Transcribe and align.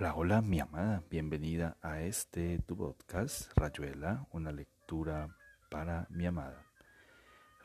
Hola, 0.00 0.14
hola, 0.14 0.40
mi 0.40 0.58
amada, 0.58 1.02
bienvenida 1.10 1.76
a 1.82 2.00
este 2.00 2.58
tu 2.60 2.74
podcast, 2.74 3.52
Rayuela, 3.54 4.26
una 4.32 4.50
lectura 4.50 5.36
para 5.70 6.06
mi 6.08 6.24
amada. 6.24 6.64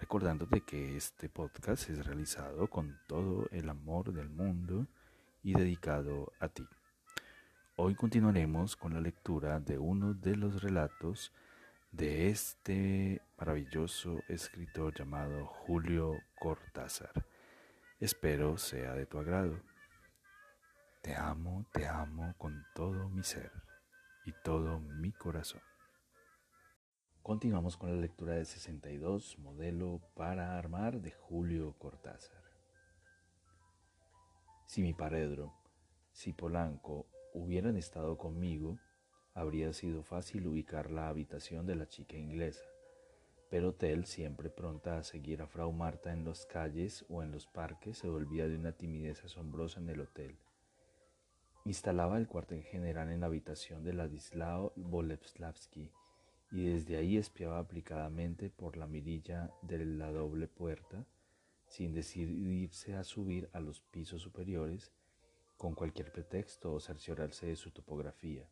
Recordándote 0.02 0.60
que 0.60 0.97
este 0.97 1.29
podcast 1.29 1.90
es 1.90 2.06
realizado 2.06 2.69
con 2.69 3.00
todo 3.08 3.47
el 3.51 3.69
amor 3.69 4.12
del 4.12 4.29
mundo 4.29 4.86
y 5.44 5.54
dedicado 5.54 6.33
a 6.42 6.50
ti. 6.50 6.68
Hoy 7.78 7.96
continuaremos 7.96 8.76
con 8.76 8.94
la 8.94 8.99
lectura 8.99 9.62
de 9.62 9.78
uno 9.78 10.13
de 10.13 10.36
los 10.36 10.62
relatos 10.62 11.31
de 11.94 12.28
este 12.28 13.22
maravilloso 13.40 14.20
escritor 14.28 14.94
llamado 14.94 15.46
Julio 15.46 16.20
Cortázar. 16.38 17.14
Espero 18.02 18.58
sea 18.58 18.94
de 18.94 19.06
tu 19.06 19.20
agrado. 19.20 19.58
Te 21.05 21.14
amo, 21.14 21.68
te 21.72 21.86
amo 21.86 22.34
con 22.36 22.66
todo 22.73 23.09
mi 23.09 23.22
ser 23.22 23.52
y 24.26 24.34
todo 24.44 24.80
mi 24.80 25.12
corazón. 25.12 25.62
Continuamos 27.22 27.78
con 27.78 27.91
la 27.91 28.02
lectura 28.02 28.34
de 28.34 28.44
62, 28.44 29.38
modelo 29.38 30.02
para 30.16 30.58
armar 30.58 31.02
de 31.02 31.12
Julio 31.12 31.76
Cortázar. 31.78 32.41
Si 34.66 34.81
mi 34.81 34.95
paredro, 34.95 35.54
si 36.12 36.34
Polanco 36.34 37.06
hubieran 37.36 37.78
estado 37.78 38.17
conmigo, 38.17 38.80
habría 39.36 39.73
sido 39.73 40.02
fácil 40.02 40.48
ubicar 40.48 40.90
la 40.90 41.08
habitación 41.08 41.67
de 41.67 41.76
la 41.76 41.88
chica 41.88 42.17
inglesa, 42.17 42.66
pero 43.52 43.76
Tell, 43.76 44.06
siempre 44.06 44.50
pronta 44.50 44.98
a 44.98 45.03
seguir 45.03 45.44
a 45.44 45.48
Frau 45.48 45.72
Marta 45.72 46.12
en 46.12 46.26
las 46.26 46.48
calles 46.48 47.06
o 47.09 47.22
en 47.22 47.31
los 47.31 47.45
parques, 47.45 48.00
se 48.00 48.09
volvía 48.09 48.48
de 48.48 48.56
una 48.56 48.72
timidez 48.72 49.23
asombrosa 49.23 49.80
en 49.80 49.89
el 49.89 50.02
hotel 50.02 50.39
Instalaba 51.66 52.19
el 52.19 52.27
cuartel 52.27 52.61
general 52.61 53.09
en 53.09 53.21
la 53.21 53.25
habitación 53.25 53.83
de 53.83 53.91
Ladislao 53.91 54.71
Boleslavsky 54.75 55.91
y 56.52 56.66
desde 56.66 56.95
ahí 56.95 57.17
espiaba 57.17 57.58
aplicadamente 57.58 58.52
por 58.52 58.77
la 58.77 58.85
mirilla 58.85 59.52
de 59.63 59.83
la 59.83 60.11
doble 60.11 60.47
puerta, 60.47 61.08
sin 61.67 61.95
decidirse 61.95 62.95
a 62.95 63.03
subir 63.03 63.49
a 63.52 63.59
los 63.59 63.81
pisos 63.81 64.21
superiores 64.21 64.91
con 65.58 65.73
cualquier 65.73 66.11
pretexto 66.11 66.71
o 66.71 66.80
cerciorarse 66.80 67.47
de 67.47 67.55
su 67.55 67.71
topografía. 67.71 68.47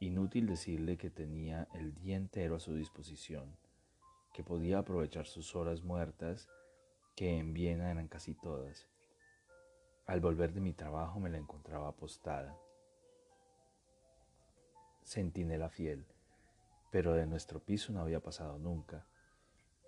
Inútil 0.00 0.48
decirle 0.48 0.96
que 0.96 1.08
tenía 1.08 1.68
el 1.72 1.94
día 1.94 2.16
entero 2.16 2.56
a 2.56 2.60
su 2.60 2.74
disposición, 2.74 3.56
que 4.34 4.42
podía 4.42 4.78
aprovechar 4.78 5.26
sus 5.26 5.54
horas 5.54 5.84
muertas, 5.84 6.48
que 7.14 7.38
en 7.38 7.54
Viena 7.54 7.92
eran 7.92 8.08
casi 8.08 8.34
todas, 8.34 8.88
al 10.12 10.20
volver 10.20 10.52
de 10.52 10.60
mi 10.60 10.74
trabajo 10.74 11.18
me 11.20 11.30
la 11.30 11.38
encontraba 11.38 11.88
apostada. 11.88 12.54
Centinela 15.02 15.70
fiel, 15.70 16.04
pero 16.90 17.14
de 17.14 17.24
nuestro 17.24 17.60
piso 17.60 17.94
no 17.94 18.02
había 18.02 18.20
pasado 18.20 18.58
nunca, 18.58 19.06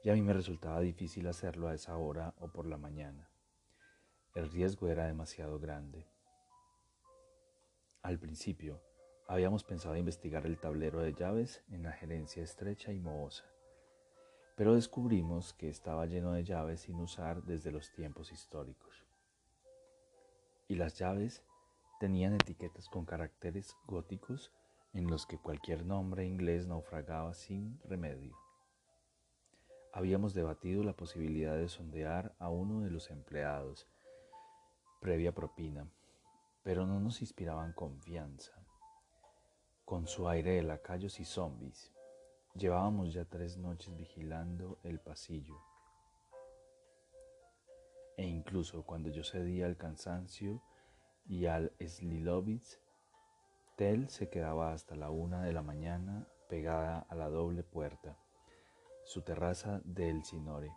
y 0.03 0.08
a 0.08 0.14
mí 0.14 0.22
me 0.22 0.33
resultaba 0.33 0.81
difícil 0.81 1.27
hacerlo 1.27 1.69
a 1.69 1.75
esa 1.75 1.98
hora 1.98 2.33
o 2.39 2.48
por 2.48 2.64
la 2.64 2.78
mañana. 2.78 3.28
El 4.34 4.50
riesgo 4.50 4.89
era 4.89 5.06
demasiado 5.06 5.58
grande. 5.58 6.06
Al 8.00 8.19
principio, 8.19 8.81
habíamos 9.28 9.62
pensado 9.62 9.94
investigar 9.94 10.47
el 10.47 10.59
tablero 10.59 11.00
de 11.00 11.12
llaves 11.12 11.62
en 11.69 11.83
la 11.83 11.92
gerencia 11.92 12.42
estrecha 12.42 12.92
y 12.92 12.98
mohosa, 12.98 13.44
pero 14.56 14.75
descubrimos 14.75 15.53
que 15.53 15.69
estaba 15.69 16.06
lleno 16.06 16.33
de 16.33 16.44
llaves 16.44 16.81
sin 16.81 16.98
usar 16.98 17.42
desde 17.42 17.70
los 17.70 17.92
tiempos 17.92 18.33
históricos 18.33 19.03
y 20.68 20.76
las 20.76 20.98
llaves 20.98 21.42
tenían 22.00 22.34
etiquetas 22.34 22.88
con 22.88 23.04
caracteres 23.04 23.76
góticos 23.86 24.52
en 24.92 25.08
los 25.08 25.26
que 25.26 25.38
cualquier 25.38 25.84
nombre 25.84 26.25
inglés 26.25 26.66
naufragaba 26.66 27.34
sin 27.34 27.80
remedio. 27.84 28.36
Habíamos 29.92 30.34
debatido 30.34 30.82
la 30.82 30.94
posibilidad 30.94 31.56
de 31.56 31.69
sondear 31.69 32.34
a 32.38 32.48
uno 32.48 32.80
de 32.80 32.91
los 32.91 33.10
empleados 33.10 33.86
previa 35.00 35.34
propina, 35.34 35.86
pero 36.62 36.86
no 36.86 36.98
nos 36.98 37.20
inspiraban 37.20 37.74
confianza. 37.74 38.53
Con 39.84 40.06
su 40.06 40.28
aire 40.28 40.53
de 40.53 40.62
lacayos 40.62 41.20
y 41.20 41.26
zombies, 41.26 41.92
llevábamos 42.54 43.12
ya 43.12 43.26
tres 43.26 43.58
noches 43.58 43.94
vigilando 43.97 44.78
el 44.82 44.98
pasillo 44.98 45.73
incluso 48.54 48.84
cuando 48.84 49.10
yo 49.10 49.25
cedía 49.25 49.66
al 49.66 49.76
cansancio 49.76 50.62
y 51.26 51.47
al 51.47 51.72
Slilovitz, 51.81 52.78
Tel 53.75 54.09
se 54.09 54.31
quedaba 54.31 54.72
hasta 54.72 54.94
la 54.94 55.10
una 55.10 55.42
de 55.42 55.53
la 55.53 55.60
mañana 55.60 56.28
pegada 56.48 57.00
a 57.09 57.16
la 57.16 57.28
doble 57.28 57.65
puerta, 57.65 58.16
su 59.03 59.22
terraza 59.22 59.81
del 59.84 60.25
Sinore. 60.25 60.70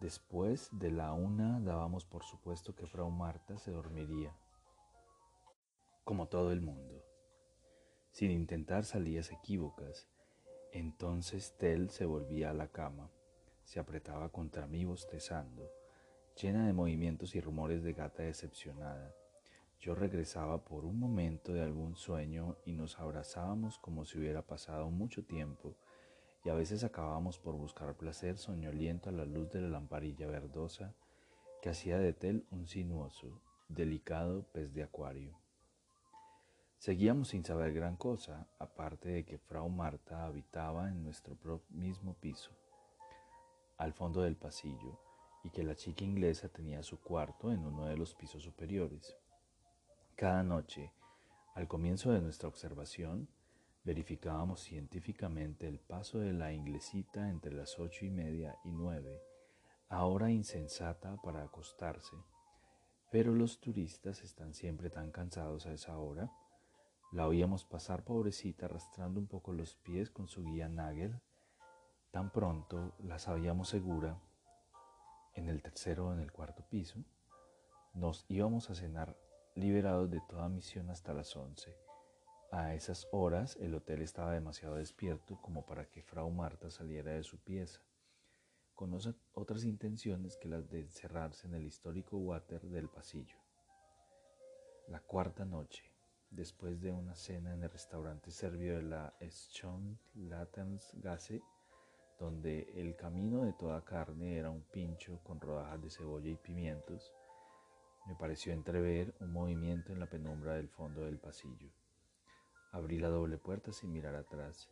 Después 0.00 0.68
de 0.72 0.90
la 0.90 1.12
una 1.12 1.60
dábamos 1.60 2.04
por 2.06 2.24
supuesto 2.24 2.74
que 2.74 2.88
Frau 2.88 3.12
Marta 3.12 3.56
se 3.60 3.70
dormiría, 3.70 4.34
como 6.02 6.26
todo 6.26 6.50
el 6.50 6.60
mundo, 6.60 7.04
sin 8.10 8.32
intentar 8.32 8.84
salidas 8.84 9.30
equívocas. 9.30 10.08
Entonces 10.72 11.56
Tel 11.56 11.90
se 11.90 12.04
volvía 12.04 12.50
a 12.50 12.54
la 12.54 12.66
cama, 12.66 13.12
se 13.62 13.78
apretaba 13.78 14.30
contra 14.30 14.66
mí 14.66 14.84
bostezando, 14.84 15.70
llena 16.40 16.66
de 16.66 16.72
movimientos 16.72 17.34
y 17.34 17.40
rumores 17.40 17.82
de 17.82 17.92
gata 17.92 18.22
decepcionada. 18.22 19.14
Yo 19.80 19.94
regresaba 19.94 20.64
por 20.64 20.84
un 20.84 20.98
momento 20.98 21.52
de 21.52 21.62
algún 21.62 21.96
sueño 21.96 22.56
y 22.64 22.72
nos 22.72 22.98
abrazábamos 22.98 23.78
como 23.78 24.04
si 24.04 24.18
hubiera 24.18 24.42
pasado 24.42 24.90
mucho 24.90 25.24
tiempo 25.24 25.74
y 26.44 26.48
a 26.48 26.54
veces 26.54 26.84
acabábamos 26.84 27.38
por 27.38 27.54
buscar 27.54 27.96
placer 27.96 28.38
soñoliento 28.38 29.10
a 29.10 29.12
la 29.12 29.24
luz 29.24 29.50
de 29.50 29.60
la 29.60 29.68
lamparilla 29.68 30.26
verdosa 30.26 30.94
que 31.60 31.70
hacía 31.70 31.98
de 31.98 32.12
Tel 32.12 32.46
un 32.50 32.66
sinuoso, 32.66 33.40
delicado 33.68 34.44
pez 34.52 34.74
de 34.74 34.82
acuario. 34.82 35.38
Seguíamos 36.78 37.28
sin 37.28 37.44
saber 37.44 37.72
gran 37.72 37.96
cosa, 37.96 38.48
aparte 38.58 39.08
de 39.08 39.24
que 39.24 39.38
Frau 39.38 39.68
Marta 39.68 40.26
habitaba 40.26 40.88
en 40.88 41.04
nuestro 41.04 41.36
mismo 41.70 42.14
piso, 42.14 42.50
al 43.78 43.92
fondo 43.92 44.22
del 44.22 44.34
pasillo, 44.34 44.98
y 45.44 45.50
que 45.50 45.62
la 45.62 45.74
chica 45.74 46.04
inglesa 46.04 46.48
tenía 46.48 46.82
su 46.82 47.00
cuarto 47.00 47.52
en 47.52 47.64
uno 47.64 47.86
de 47.86 47.96
los 47.96 48.14
pisos 48.14 48.42
superiores. 48.42 49.16
Cada 50.14 50.42
noche, 50.42 50.92
al 51.54 51.66
comienzo 51.66 52.12
de 52.12 52.20
nuestra 52.20 52.48
observación, 52.48 53.28
verificábamos 53.84 54.60
científicamente 54.60 55.66
el 55.66 55.80
paso 55.80 56.18
de 56.18 56.32
la 56.32 56.52
inglesita 56.52 57.28
entre 57.28 57.52
las 57.52 57.78
ocho 57.78 58.04
y 58.04 58.10
media 58.10 58.56
y 58.64 58.70
nueve, 58.70 59.20
ahora 59.88 60.30
insensata 60.30 61.16
para 61.22 61.42
acostarse. 61.42 62.16
Pero 63.10 63.34
los 63.34 63.60
turistas 63.60 64.22
están 64.22 64.54
siempre 64.54 64.88
tan 64.90 65.10
cansados 65.10 65.66
a 65.66 65.72
esa 65.72 65.98
hora. 65.98 66.32
La 67.10 67.26
oíamos 67.26 67.64
pasar 67.64 68.04
pobrecita 68.04 68.66
arrastrando 68.66 69.20
un 69.20 69.26
poco 69.26 69.52
los 69.52 69.74
pies 69.74 70.08
con 70.08 70.28
su 70.28 70.44
guía 70.44 70.68
Nagel. 70.68 71.20
Tan 72.10 72.30
pronto 72.30 72.94
la 73.00 73.18
sabíamos 73.18 73.68
segura 73.68 74.18
en 75.34 75.48
el 75.48 75.62
tercero 75.62 76.08
o 76.08 76.12
en 76.12 76.20
el 76.20 76.32
cuarto 76.32 76.64
piso, 76.68 77.04
nos 77.94 78.24
íbamos 78.28 78.70
a 78.70 78.74
cenar 78.74 79.16
liberados 79.54 80.10
de 80.10 80.20
toda 80.28 80.48
misión 80.48 80.90
hasta 80.90 81.12
las 81.12 81.36
once. 81.36 81.76
A 82.50 82.74
esas 82.74 83.08
horas 83.12 83.56
el 83.60 83.74
hotel 83.74 84.02
estaba 84.02 84.32
demasiado 84.32 84.76
despierto 84.76 85.40
como 85.40 85.64
para 85.64 85.88
que 85.88 86.02
Frau 86.02 86.30
Marta 86.30 86.70
saliera 86.70 87.12
de 87.12 87.22
su 87.22 87.38
pieza, 87.38 87.80
con 88.74 88.98
otras 89.34 89.64
intenciones 89.64 90.36
que 90.36 90.48
las 90.48 90.68
de 90.68 90.80
encerrarse 90.80 91.46
en 91.46 91.54
el 91.54 91.64
histórico 91.64 92.16
water 92.16 92.62
del 92.62 92.88
pasillo. 92.88 93.36
La 94.88 95.00
cuarta 95.00 95.44
noche, 95.44 95.84
después 96.30 96.80
de 96.80 96.92
una 96.92 97.14
cena 97.14 97.54
en 97.54 97.62
el 97.62 97.70
restaurante 97.70 98.30
serbio 98.30 98.76
de 98.76 98.82
la 98.82 99.14
Gasse, 100.94 101.42
donde 102.22 102.72
el 102.76 102.94
camino 102.94 103.42
de 103.42 103.52
toda 103.52 103.84
carne 103.84 104.36
era 104.38 104.48
un 104.48 104.62
pincho 104.62 105.18
con 105.24 105.40
rodajas 105.40 105.82
de 105.82 105.90
cebolla 105.90 106.30
y 106.30 106.36
pimientos, 106.36 107.12
me 108.06 108.14
pareció 108.14 108.52
entrever 108.52 109.12
un 109.18 109.32
movimiento 109.32 109.92
en 109.92 109.98
la 109.98 110.06
penumbra 110.06 110.54
del 110.54 110.68
fondo 110.68 111.00
del 111.00 111.18
pasillo. 111.18 111.72
Abrí 112.70 113.00
la 113.00 113.08
doble 113.08 113.38
puerta 113.38 113.72
sin 113.72 113.92
mirar 113.92 114.14
atrás, 114.14 114.70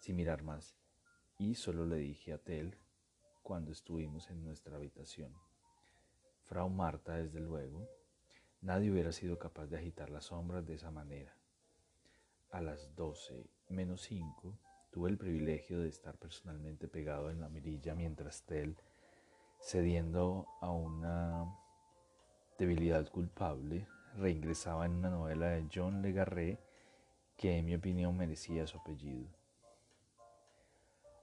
sin 0.00 0.16
mirar 0.16 0.44
más, 0.44 0.74
y 1.36 1.56
solo 1.56 1.84
le 1.84 1.96
dije 1.96 2.32
a 2.32 2.38
Tel 2.38 2.78
cuando 3.42 3.70
estuvimos 3.70 4.30
en 4.30 4.42
nuestra 4.42 4.76
habitación. 4.76 5.34
Frau 6.44 6.70
Marta, 6.70 7.16
desde 7.16 7.40
luego, 7.40 7.86
nadie 8.62 8.90
hubiera 8.90 9.12
sido 9.12 9.38
capaz 9.38 9.66
de 9.66 9.76
agitar 9.76 10.08
las 10.08 10.24
sombras 10.24 10.64
de 10.66 10.76
esa 10.76 10.90
manera. 10.90 11.36
A 12.50 12.62
las 12.62 12.96
doce 12.96 13.50
menos 13.68 14.00
cinco, 14.00 14.58
Tuve 14.92 15.08
el 15.08 15.16
privilegio 15.16 15.80
de 15.80 15.88
estar 15.88 16.18
personalmente 16.18 16.86
pegado 16.86 17.30
en 17.30 17.40
la 17.40 17.48
mirilla 17.48 17.94
mientras 17.94 18.42
Tel, 18.42 18.76
cediendo 19.58 20.46
a 20.60 20.70
una 20.70 21.46
debilidad 22.58 23.08
culpable, 23.10 23.88
reingresaba 24.18 24.84
en 24.84 24.92
una 24.92 25.08
novela 25.08 25.48
de 25.48 25.66
John 25.74 26.02
Le 26.02 26.58
que 27.38 27.56
en 27.56 27.64
mi 27.64 27.74
opinión 27.74 28.18
merecía 28.18 28.66
su 28.66 28.76
apellido. 28.76 29.30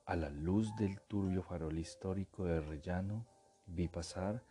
A 0.07 0.15
la 0.15 0.31
luz 0.31 0.75
del 0.75 0.99
turbio 1.01 1.43
farol 1.43 1.77
histórico 1.77 2.45
de 2.45 2.61
Rellano, 2.61 3.27
vi 3.67 3.87
pasar 3.87 4.43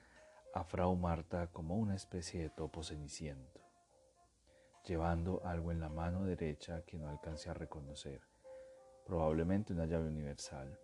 a 0.55 0.63
Frau 0.63 0.95
Marta 0.95 1.49
como 1.49 1.77
una 1.77 1.97
especie 1.97 2.41
de 2.41 2.51
topo 2.51 2.85
ceniciento, 2.85 3.61
llevando 4.87 5.45
algo 5.45 5.73
en 5.73 5.81
la 5.81 5.89
mano 5.89 6.25
derecha 6.25 6.85
que 6.85 6.97
no 6.99 7.09
alcancé 7.09 7.51
a 7.51 7.55
reconocer, 7.55 8.21
probablemente 9.09 9.73
una 9.73 9.87
llave 9.87 10.07
universal. 10.07 10.79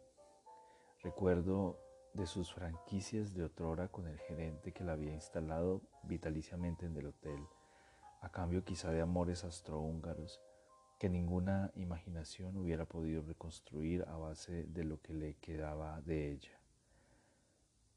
Recuerdo 1.02 1.78
de 2.14 2.26
sus 2.26 2.54
franquicias 2.54 3.34
de 3.34 3.44
otrora 3.44 3.88
con 3.88 4.08
el 4.08 4.18
gerente 4.18 4.72
que 4.72 4.82
la 4.82 4.92
había 4.92 5.12
instalado 5.12 5.82
vitaliciamente 6.04 6.86
en 6.86 6.96
el 6.96 7.08
hotel, 7.08 7.38
a 8.22 8.30
cambio 8.30 8.64
quizá 8.64 8.90
de 8.92 9.02
amores 9.02 9.44
astrohúngaros 9.44 10.40
que 10.98 11.10
ninguna 11.10 11.70
imaginación 11.74 12.56
hubiera 12.56 12.86
podido 12.86 13.20
reconstruir 13.20 14.06
a 14.08 14.16
base 14.16 14.64
de 14.68 14.84
lo 14.84 15.02
que 15.02 15.12
le 15.12 15.34
quedaba 15.34 16.00
de 16.00 16.32
ella. 16.32 16.58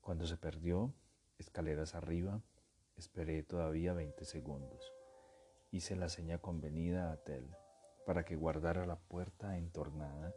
Cuando 0.01 0.27
se 0.27 0.35
perdió, 0.35 0.93
escaleras 1.37 1.95
arriba, 1.95 2.41
esperé 2.97 3.43
todavía 3.43 3.93
20 3.93 4.25
segundos. 4.25 4.91
Hice 5.71 5.95
la 5.95 6.09
seña 6.09 6.39
convenida 6.39 7.13
a 7.13 7.17
Tel 7.23 7.55
para 8.07 8.23
que 8.23 8.37
guardara 8.37 8.85
la 8.85 8.95
puerta 8.95 9.57
entornada 9.57 10.33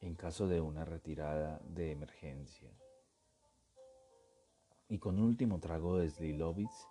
en 0.00 0.14
caso 0.14 0.46
de 0.46 0.60
una 0.60 0.84
retirada 0.84 1.60
de 1.64 1.90
emergencia. 1.90 2.70
Y 4.88 5.00
con 5.00 5.18
un 5.18 5.24
último 5.24 5.58
trago 5.58 5.98
de 5.98 6.08
Slilovitz 6.08 6.86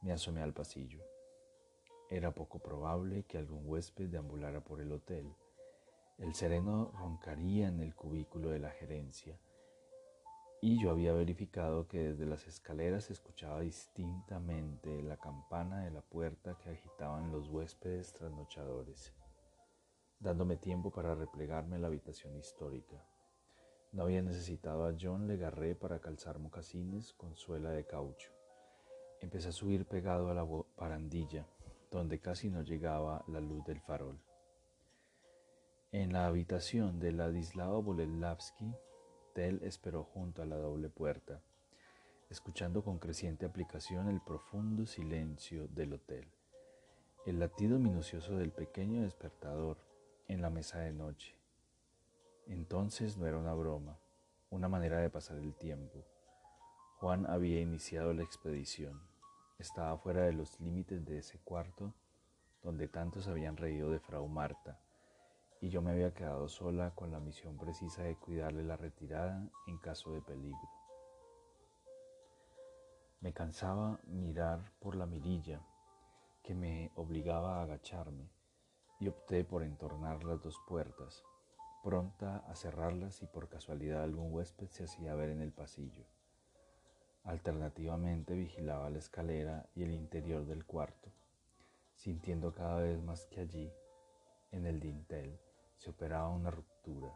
me 0.00 0.12
asomé 0.12 0.42
al 0.42 0.54
pasillo. 0.54 1.02
Era 2.08 2.30
poco 2.30 2.60
probable 2.60 3.24
que 3.24 3.36
algún 3.36 3.66
huésped 3.66 4.08
deambulara 4.08 4.60
por 4.60 4.80
el 4.80 4.92
hotel. 4.92 5.34
El 6.18 6.34
sereno 6.34 6.92
roncaría 6.92 7.66
en 7.66 7.80
el 7.80 7.96
cubículo 7.96 8.48
de 8.50 8.60
la 8.60 8.70
gerencia 8.70 9.36
y 10.60 10.80
yo 10.80 10.92
había 10.92 11.12
verificado 11.12 11.88
que 11.88 12.10
desde 12.10 12.26
las 12.26 12.46
escaleras 12.46 13.06
se 13.06 13.14
escuchaba 13.14 13.62
distintamente 13.62 15.02
la 15.02 15.16
campana 15.16 15.80
de 15.80 15.90
la 15.90 16.02
puerta 16.02 16.56
que 16.62 16.70
agitaban 16.70 17.32
los 17.32 17.48
huéspedes 17.48 18.12
trasnochadores, 18.12 19.12
dándome 20.22 20.56
tiempo 20.56 20.90
para 20.90 21.16
replegarme 21.16 21.76
a 21.76 21.78
la 21.80 21.88
habitación 21.88 22.36
histórica. 22.36 23.04
No 23.90 24.04
había 24.04 24.22
necesitado 24.22 24.86
a 24.86 24.94
John 24.98 25.26
Legarré 25.26 25.74
para 25.74 26.00
calzar 26.00 26.38
mocasines 26.38 27.12
con 27.12 27.34
suela 27.34 27.70
de 27.70 27.84
caucho. 27.84 28.30
Empecé 29.20 29.48
a 29.48 29.52
subir 29.52 29.84
pegado 29.84 30.30
a 30.30 30.34
la 30.34 30.46
barandilla 30.76 31.46
donde 31.90 32.20
casi 32.20 32.48
no 32.48 32.62
llegaba 32.62 33.24
la 33.26 33.40
luz 33.40 33.64
del 33.64 33.80
farol. 33.80 34.18
En 35.90 36.12
la 36.12 36.26
habitación 36.26 37.00
de 37.00 37.12
Ladislao 37.12 37.82
Boleslavsky, 37.82 38.74
Tell 39.34 39.62
esperó 39.62 40.04
junto 40.04 40.42
a 40.42 40.46
la 40.46 40.56
doble 40.56 40.88
puerta, 40.88 41.42
escuchando 42.30 42.82
con 42.82 42.98
creciente 42.98 43.44
aplicación 43.44 44.08
el 44.08 44.20
profundo 44.22 44.86
silencio 44.86 45.68
del 45.68 45.94
hotel, 45.94 46.26
el 47.26 47.38
latido 47.38 47.78
minucioso 47.78 48.36
del 48.36 48.52
pequeño 48.52 49.02
despertador 49.02 49.91
en 50.28 50.42
la 50.42 50.50
mesa 50.50 50.78
de 50.80 50.92
noche. 50.92 51.36
Entonces 52.46 53.16
no 53.16 53.26
era 53.26 53.38
una 53.38 53.54
broma, 53.54 53.98
una 54.50 54.68
manera 54.68 54.98
de 54.98 55.10
pasar 55.10 55.38
el 55.38 55.54
tiempo. 55.54 56.04
Juan 56.98 57.26
había 57.26 57.60
iniciado 57.60 58.12
la 58.12 58.22
expedición 58.22 59.12
estaba 59.62 59.96
fuera 59.96 60.22
de 60.22 60.32
los 60.32 60.60
límites 60.60 61.04
de 61.04 61.18
ese 61.18 61.38
cuarto 61.38 61.94
donde 62.62 62.88
tantos 62.88 63.28
habían 63.28 63.56
reído 63.56 63.90
de 63.90 64.00
Frau 64.00 64.26
Marta, 64.28 64.80
y 65.60 65.68
yo 65.68 65.80
me 65.82 65.92
había 65.92 66.12
quedado 66.14 66.48
sola 66.48 66.92
con 66.94 67.12
la 67.12 67.20
misión 67.20 67.56
precisa 67.56 68.02
de 68.02 68.16
cuidarle 68.16 68.64
la 68.64 68.76
retirada 68.76 69.48
en 69.68 69.78
caso 69.78 70.12
de 70.12 70.20
peligro. 70.20 70.68
Me 73.20 73.32
cansaba 73.32 74.00
mirar 74.04 74.72
por 74.80 74.96
la 74.96 75.06
mirilla 75.06 75.60
que 76.42 76.54
me 76.54 76.90
obligaba 76.96 77.58
a 77.58 77.62
agacharme 77.62 78.28
y 79.02 79.08
opté 79.08 79.42
por 79.42 79.64
entornar 79.64 80.22
las 80.22 80.40
dos 80.40 80.60
puertas, 80.68 81.24
pronta 81.82 82.36
a 82.46 82.54
cerrarlas 82.54 83.16
si 83.16 83.26
por 83.26 83.48
casualidad 83.48 84.04
algún 84.04 84.32
huésped 84.32 84.68
se 84.68 84.84
hacía 84.84 85.16
ver 85.16 85.30
en 85.30 85.40
el 85.40 85.50
pasillo. 85.50 86.04
Alternativamente 87.24 88.34
vigilaba 88.34 88.88
la 88.90 88.98
escalera 88.98 89.68
y 89.74 89.82
el 89.82 89.90
interior 89.90 90.46
del 90.46 90.64
cuarto, 90.64 91.10
sintiendo 91.96 92.52
cada 92.52 92.76
vez 92.76 93.02
más 93.02 93.26
que 93.26 93.40
allí, 93.40 93.72
en 94.52 94.66
el 94.66 94.78
dintel, 94.78 95.36
se 95.78 95.90
operaba 95.90 96.28
una 96.28 96.52
ruptura. 96.52 97.12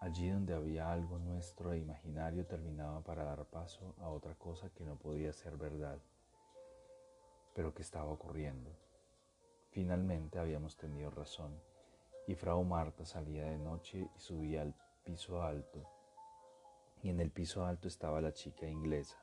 Allí 0.00 0.30
donde 0.30 0.54
había 0.54 0.92
algo 0.92 1.20
nuestro 1.20 1.72
e 1.72 1.78
imaginario 1.78 2.44
terminaba 2.44 3.02
para 3.04 3.22
dar 3.22 3.44
paso 3.44 3.94
a 4.00 4.08
otra 4.08 4.34
cosa 4.34 4.70
que 4.70 4.82
no 4.82 4.96
podía 4.96 5.32
ser 5.32 5.56
verdad, 5.56 6.00
pero 7.54 7.72
que 7.72 7.82
estaba 7.82 8.10
ocurriendo. 8.10 8.89
Finalmente 9.70 10.38
habíamos 10.38 10.76
tenido 10.76 11.10
razón 11.10 11.60
y 12.26 12.34
Frau 12.34 12.62
Marta 12.64 13.04
salía 13.04 13.44
de 13.44 13.58
noche 13.58 14.08
y 14.14 14.20
subía 14.20 14.62
al 14.62 14.74
piso 15.04 15.42
alto, 15.42 15.88
y 17.02 17.08
en 17.08 17.20
el 17.20 17.30
piso 17.30 17.64
alto 17.64 17.88
estaba 17.88 18.20
la 18.20 18.32
chica 18.32 18.66
inglesa, 18.66 19.16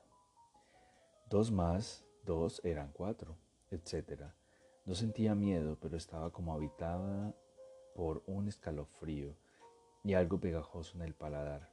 Dos 1.29 1.51
más 1.51 2.05
dos 2.23 2.61
eran 2.63 2.91
cuatro, 2.93 3.37
etc. 3.69 4.23
No 4.85 4.95
sentía 4.95 5.35
miedo, 5.35 5.77
pero 5.79 5.97
estaba 5.97 6.31
como 6.31 6.53
habitada 6.53 7.33
por 7.95 8.23
un 8.27 8.47
escalofrío 8.47 9.35
y 10.03 10.13
algo 10.13 10.39
pegajoso 10.39 10.95
en 10.95 11.03
el 11.03 11.13
paladar. 11.13 11.69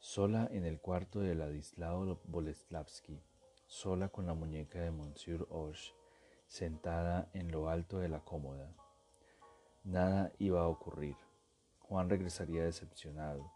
Sola 0.00 0.48
en 0.50 0.64
el 0.64 0.80
cuarto 0.80 1.20
de 1.20 1.36
Ladislao 1.36 2.20
Boleslavsky, 2.24 3.22
sola 3.66 4.08
con 4.08 4.26
la 4.26 4.34
muñeca 4.34 4.80
de 4.80 4.90
Monsieur 4.90 5.46
Hoche 5.50 5.94
sentada 6.52 7.30
en 7.32 7.50
lo 7.50 7.70
alto 7.70 7.98
de 7.98 8.10
la 8.10 8.20
cómoda. 8.20 8.70
Nada 9.84 10.32
iba 10.38 10.60
a 10.60 10.68
ocurrir. 10.68 11.16
Juan 11.80 12.10
regresaría 12.10 12.62
decepcionado. 12.62 13.50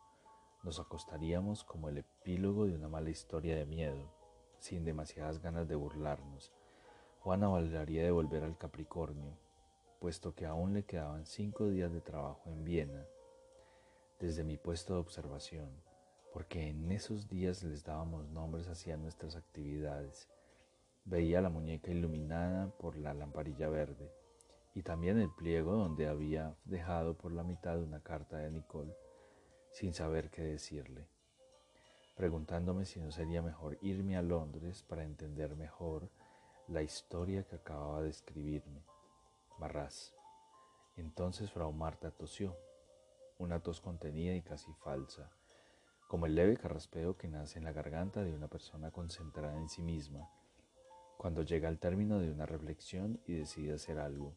Nos 0.63 0.81
acostaríamos 0.81 1.63
como 1.63 1.91
el 1.91 1.99
epílogo 1.99 2.65
de 2.65 2.75
una 2.75 2.89
mala 2.89 3.11
historia 3.11 3.55
de 3.55 3.67
miedo 3.67 4.11
sin 4.61 4.87
demasiadas 4.87 5.43
ganas 5.43 5.69
de 5.69 5.75
burlarnos. 5.75 6.55
Juana 7.21 7.49
valería 7.49 8.03
de 8.03 8.11
volver 8.11 8.45
al 8.45 8.57
Capricornio, 8.57 9.37
puesto 10.01 10.35
que 10.35 10.47
aún 10.47 10.73
le 10.73 10.87
quedaban 10.87 11.27
cinco 11.27 11.69
días 11.69 11.93
de 11.93 12.01
trabajo 12.01 12.49
en 12.49 12.65
Viena, 12.65 13.05
desde 14.19 14.43
mi 14.43 14.57
puesto 14.57 14.95
de 14.95 15.01
observación, 15.01 15.69
porque 16.33 16.71
en 16.71 16.91
esos 16.91 17.29
días 17.29 17.63
les 17.63 17.85
dábamos 17.85 18.27
nombres 18.31 18.69
hacia 18.69 18.97
nuestras 18.97 19.37
actividades. 19.37 20.31
Veía 21.07 21.41
la 21.41 21.49
muñeca 21.49 21.91
iluminada 21.91 22.69
por 22.79 22.97
la 22.97 23.15
lamparilla 23.15 23.69
verde 23.69 24.13
y 24.75 24.83
también 24.83 25.19
el 25.19 25.31
pliego 25.31 25.73
donde 25.73 26.07
había 26.07 26.55
dejado 26.67 27.17
por 27.17 27.33
la 27.33 27.43
mitad 27.43 27.83
una 27.83 28.03
carta 28.03 28.37
de 28.37 28.51
Nicole, 28.51 28.95
sin 29.71 29.95
saber 29.95 30.31
qué 30.31 30.43
decirle 30.43 31.09
preguntándome 32.17 32.87
si 32.87 32.99
no 32.99 33.13
sería 33.13 33.43
mejor 33.43 33.79
irme 33.83 34.17
a 34.17 34.23
Londres 34.23 34.83
para 34.83 35.05
entender 35.05 35.55
mejor 35.55 36.09
la 36.67 36.83
historia 36.83 37.45
que 37.45 37.57
acababa 37.57 38.03
de 38.03 38.09
escribirme. 38.09 38.83
Barras. 39.59 40.15
Entonces 40.97 41.53
Frau 41.53 41.73
Marta 41.73 42.11
tosió, 42.11 42.57
una 43.39 43.61
tos 43.61 43.83
contenida 43.83 44.35
y 44.35 44.41
casi 44.41 44.73
falsa, 44.73 45.31
como 46.09 46.25
el 46.25 46.35
leve 46.35 46.57
carraspeo 46.57 47.19
que 47.19 47.29
nace 47.29 47.59
en 47.59 47.65
la 47.65 47.73
garganta 47.73 48.25
de 48.25 48.33
una 48.33 48.49
persona 48.49 48.91
concentrada 48.91 49.59
en 49.59 49.69
sí 49.69 49.83
misma, 49.83 50.31
cuando 51.17 51.43
llega 51.43 51.69
al 51.69 51.79
término 51.79 52.19
de 52.19 52.31
una 52.31 52.47
reflexión 52.47 53.21
y 53.27 53.35
decide 53.35 53.75
hacer 53.75 53.99
algo, 53.99 54.37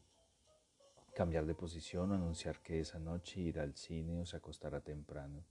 cambiar 1.14 1.46
de 1.46 1.54
posición 1.54 2.10
o 2.10 2.14
anunciar 2.14 2.60
que 2.62 2.80
esa 2.80 2.98
noche 2.98 3.40
irá 3.40 3.62
al 3.62 3.76
cine 3.76 4.20
o 4.20 4.26
se 4.26 4.36
acostará 4.36 4.80
temprano. 4.80 5.44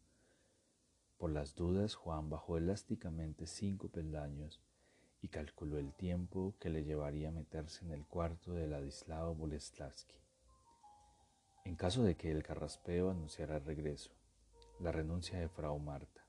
Por 1.18 1.32
las 1.32 1.56
dudas, 1.56 1.96
Juan 1.96 2.30
bajó 2.30 2.58
elásticamente 2.58 3.46
cinco 3.46 3.90
peldaños 3.90 4.62
y 5.22 5.28
calculó 5.28 5.78
el 5.78 5.94
tiempo 5.94 6.56
que 6.60 6.70
le 6.70 6.84
llevaría 6.84 7.32
meterse 7.32 7.86
en 7.86 7.92
el 7.92 8.06
cuarto 8.06 8.54
de 8.54 8.68
Ladislao 8.68 9.36
Boleslavsky. 9.36 10.16
En 11.66 11.76
caso 11.76 12.04
de 12.04 12.16
que 12.16 12.32
el 12.32 12.42
carraspeo 12.42 13.12
anunciara 13.12 13.58
el 13.58 13.66
regreso, 13.66 14.12
la 14.80 14.92
renuncia 14.92 15.38
de 15.38 15.50
Frau 15.50 15.78
Marta. 15.78 16.29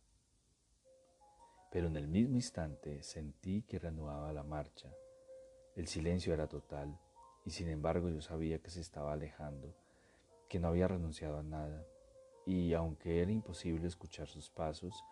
Pero 1.71 1.87
en 1.87 1.97
el 1.97 2.09
mismo 2.09 2.35
instante 2.35 3.03
sentí 3.03 3.63
que 3.63 3.79
reanudaba 3.79 4.33
la 4.33 4.43
marcha. 4.43 4.93
El 5.77 5.87
silencio 5.87 6.35
era 6.35 6.49
total 6.49 6.99
y 7.45 7.51
sin 7.51 7.69
embargo 7.69 8.11
yo 8.11 8.21
sabía 8.21 8.59
que 8.59 8.71
se 8.71 8.81
estaba 8.81 9.13
alejando, 9.13 9.75
que 10.49 10.59
no 10.59 10.69
había 10.69 10.89
renunciado 10.89 11.39
a 11.39 11.43
nada 11.43 11.87
y 12.45 12.75
aunque 12.75 13.23
era 13.23 13.31
imposible 13.31 13.87
escuchar 13.87 14.27
sus 14.27 14.51
pasos, 14.51 15.05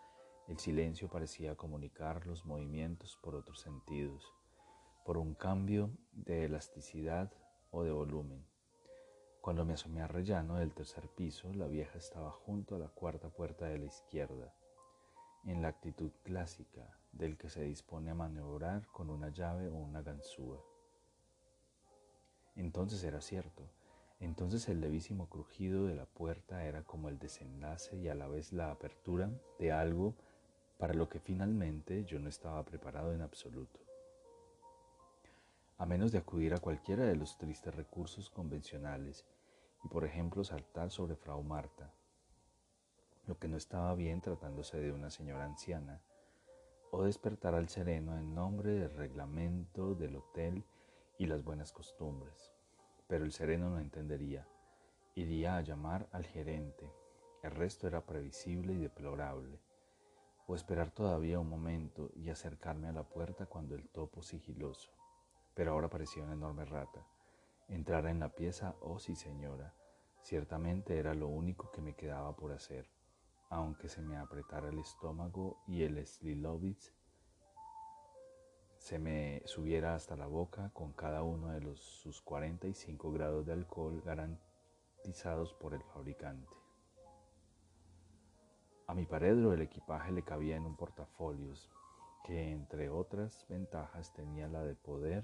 el 0.47 0.57
silencio 0.57 1.07
parecía 1.07 1.55
comunicar 1.55 2.25
los 2.25 2.45
movimientos 2.45 3.17
por 3.21 3.35
otros 3.35 3.61
sentidos, 3.61 4.33
por 5.05 5.17
un 5.17 5.35
cambio 5.35 5.91
de 6.11 6.45
elasticidad 6.45 7.31
o 7.71 7.83
de 7.83 7.91
volumen. 7.91 8.45
Cuando 9.41 9.63
me 9.63 9.73
asomé 9.73 10.01
a 10.01 10.07
rellano 10.07 10.57
del 10.57 10.73
tercer 10.73 11.07
piso, 11.07 11.53
la 11.53 11.67
vieja 11.67 11.97
estaba 11.97 12.31
junto 12.31 12.75
a 12.75 12.79
la 12.79 12.89
cuarta 12.89 13.29
puerta 13.29 13.67
de 13.67 13.77
la 13.77 13.85
izquierda, 13.85 14.53
en 15.45 15.61
la 15.61 15.69
actitud 15.69 16.11
clásica 16.23 16.97
del 17.11 17.37
que 17.37 17.49
se 17.49 17.63
dispone 17.63 18.11
a 18.11 18.15
maniobrar 18.15 18.87
con 18.87 19.09
una 19.09 19.29
llave 19.29 19.67
o 19.67 19.75
una 19.75 20.01
ganzúa. 20.01 20.61
Entonces 22.55 23.03
era 23.03 23.21
cierto, 23.21 23.63
entonces 24.19 24.67
el 24.67 24.81
levísimo 24.81 25.29
crujido 25.29 25.85
de 25.85 25.95
la 25.95 26.05
puerta 26.05 26.65
era 26.65 26.83
como 26.83 27.07
el 27.07 27.19
desenlace 27.19 27.95
y 27.97 28.09
a 28.09 28.15
la 28.15 28.27
vez 28.27 28.51
la 28.51 28.71
apertura 28.71 29.31
de 29.59 29.71
algo 29.71 30.13
para 30.77 30.93
lo 30.93 31.07
que 31.09 31.19
finalmente 31.19 32.03
yo 32.05 32.19
no 32.19 32.29
estaba 32.29 32.63
preparado 32.63 33.13
en 33.13 33.21
absoluto. 33.21 33.79
A 35.77 35.85
menos 35.85 36.11
de 36.11 36.17
acudir 36.17 36.53
a 36.53 36.59
cualquiera 36.59 37.05
de 37.05 37.15
los 37.15 37.37
tristes 37.37 37.73
recursos 37.73 38.29
convencionales 38.29 39.25
y 39.85 39.87
por 39.87 40.03
ejemplo 40.03 40.43
saltar 40.43 40.91
sobre 40.91 41.15
Frau 41.15 41.41
Marta, 41.41 41.93
lo 43.29 43.37
que 43.37 43.47
no 43.47 43.57
estaba 43.57 43.93
bien 43.93 44.21
tratándose 44.21 44.79
de 44.79 44.91
una 44.91 45.11
señora 45.11 45.45
anciana, 45.45 46.01
o 46.89 47.03
despertar 47.03 47.53
al 47.53 47.69
sereno 47.69 48.17
en 48.17 48.33
nombre 48.33 48.71
del 48.71 48.91
reglamento 48.91 49.93
del 49.93 50.15
hotel 50.15 50.65
y 51.19 51.27
las 51.27 51.43
buenas 51.43 51.71
costumbres. 51.71 52.51
Pero 53.07 53.25
el 53.25 53.31
sereno 53.31 53.69
no 53.69 53.77
entendería. 53.77 54.47
Iría 55.13 55.57
a 55.57 55.61
llamar 55.61 56.09
al 56.11 56.25
gerente. 56.25 56.91
El 57.43 57.51
resto 57.51 57.85
era 57.85 58.03
previsible 58.03 58.73
y 58.73 58.77
deplorable. 58.77 59.59
O 60.47 60.55
esperar 60.55 60.89
todavía 60.89 61.39
un 61.39 61.49
momento 61.49 62.09
y 62.15 62.31
acercarme 62.31 62.87
a 62.87 62.93
la 62.93 63.03
puerta 63.03 63.45
cuando 63.45 63.75
el 63.75 63.89
topo 63.89 64.23
sigiloso, 64.23 64.89
pero 65.53 65.73
ahora 65.73 65.87
parecía 65.87 66.23
una 66.23 66.33
enorme 66.33 66.65
rata, 66.65 67.05
entrara 67.67 68.09
en 68.09 68.19
la 68.19 68.29
pieza, 68.29 68.73
oh 68.81 68.97
sí 68.97 69.15
señora, 69.15 69.75
ciertamente 70.23 70.97
era 70.97 71.13
lo 71.13 71.27
único 71.27 71.69
que 71.69 71.81
me 71.81 71.93
quedaba 71.93 72.35
por 72.35 72.51
hacer, 72.51 72.89
aunque 73.49 73.89
se 73.89 74.01
me 74.01 74.17
apretara 74.17 74.69
el 74.69 74.79
estómago 74.79 75.61
y 75.67 75.83
el 75.83 76.05
Slilovitz 76.05 76.93
se 78.77 78.97
me 78.97 79.41
subiera 79.45 79.93
hasta 79.93 80.15
la 80.15 80.27
boca 80.27 80.71
con 80.73 80.93
cada 80.93 81.21
uno 81.21 81.49
de 81.49 81.59
los, 81.59 81.79
sus 81.79 82.21
45 82.21 83.11
grados 83.11 83.45
de 83.45 83.53
alcohol 83.53 84.01
garantizados 84.01 85.53
por 85.53 85.73
el 85.73 85.83
fabricante. 85.83 86.55
A 88.87 88.93
mi 88.95 89.05
paredro 89.05 89.53
el 89.53 89.61
equipaje 89.61 90.11
le 90.11 90.23
cabía 90.23 90.55
en 90.55 90.65
un 90.65 90.75
portafolios 90.75 91.69
que 92.23 92.51
entre 92.51 92.89
otras 92.89 93.45
ventajas 93.49 94.13
tenía 94.13 94.47
la 94.47 94.63
de 94.63 94.75
poder 94.75 95.23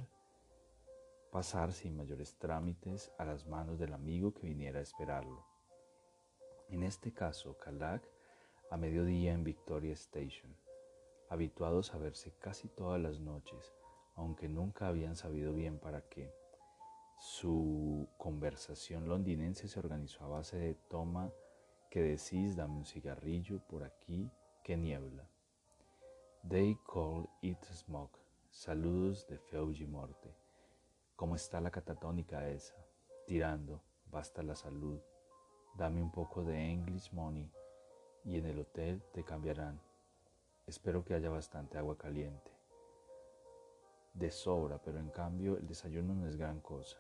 pasar 1.32 1.74
sin 1.74 1.96
mayores 1.98 2.38
trámites 2.38 3.12
a 3.18 3.26
las 3.26 3.48
manos 3.48 3.80
del 3.80 3.94
amigo 3.94 4.34
que 4.34 4.48
viniera 4.48 4.80
a 4.80 4.84
esperarlo. 4.84 5.46
En 6.70 6.84
este 6.84 7.14
caso, 7.14 7.58
Kalak 7.58 8.15
a 8.70 8.78
mediodía 8.78 9.34
en 9.34 9.44
Victoria 9.44 9.94
Station 9.94 10.56
habituados 11.30 11.94
a 11.94 11.98
verse 11.98 12.34
casi 12.40 12.68
todas 12.68 13.02
las 13.02 13.20
noches, 13.20 13.74
aunque 14.16 14.48
nunca 14.48 14.88
habían 14.88 15.16
sabido 15.16 15.54
bien 15.54 15.80
para 15.80 16.02
qué. 16.02 16.34
Su 17.18 18.08
conversación 18.18 19.08
londinense 19.08 19.68
se 19.68 19.80
organizó 19.80 20.24
a 20.24 20.28
base 20.28 20.58
de 20.58 20.76
toma 20.90 21.32
que 21.90 22.02
decís, 22.02 22.56
dame 22.56 22.76
un 22.76 22.86
cigarrillo 22.86 23.60
por 23.68 23.84
aquí, 23.84 24.30
que 24.64 24.78
niebla. 24.78 25.28
They 26.48 26.78
call 26.86 27.30
it 27.42 27.64
smoke. 27.66 28.20
Saludos 28.52 29.28
de 29.28 29.38
Feuji 29.38 29.86
Morte. 29.86 30.36
¿Cómo 31.16 31.36
está 31.36 31.62
la 31.62 31.72
catatónica 31.72 32.48
esa? 32.50 32.76
Tirando, 33.26 33.82
basta 34.12 34.44
la 34.44 34.56
salud. 34.56 35.00
Dame 35.78 36.02
un 36.02 36.12
poco 36.12 36.44
de 36.44 36.72
English 36.72 37.12
money 37.12 37.52
y 38.26 38.38
en 38.38 38.46
el 38.48 38.60
hotel 38.60 39.02
te 39.14 39.24
cambiarán. 39.24 39.80
Espero 40.66 41.06
que 41.06 41.14
haya 41.14 41.30
bastante 41.30 41.78
agua 41.78 41.98
caliente. 41.98 42.52
De 44.14 44.32
sobra, 44.32 44.80
pero 44.80 45.00
en 45.00 45.10
cambio 45.10 45.58
el 45.58 45.68
desayuno 45.68 46.16
no 46.16 46.28
es 46.28 46.36
gran 46.36 46.60
cosa. 46.60 46.98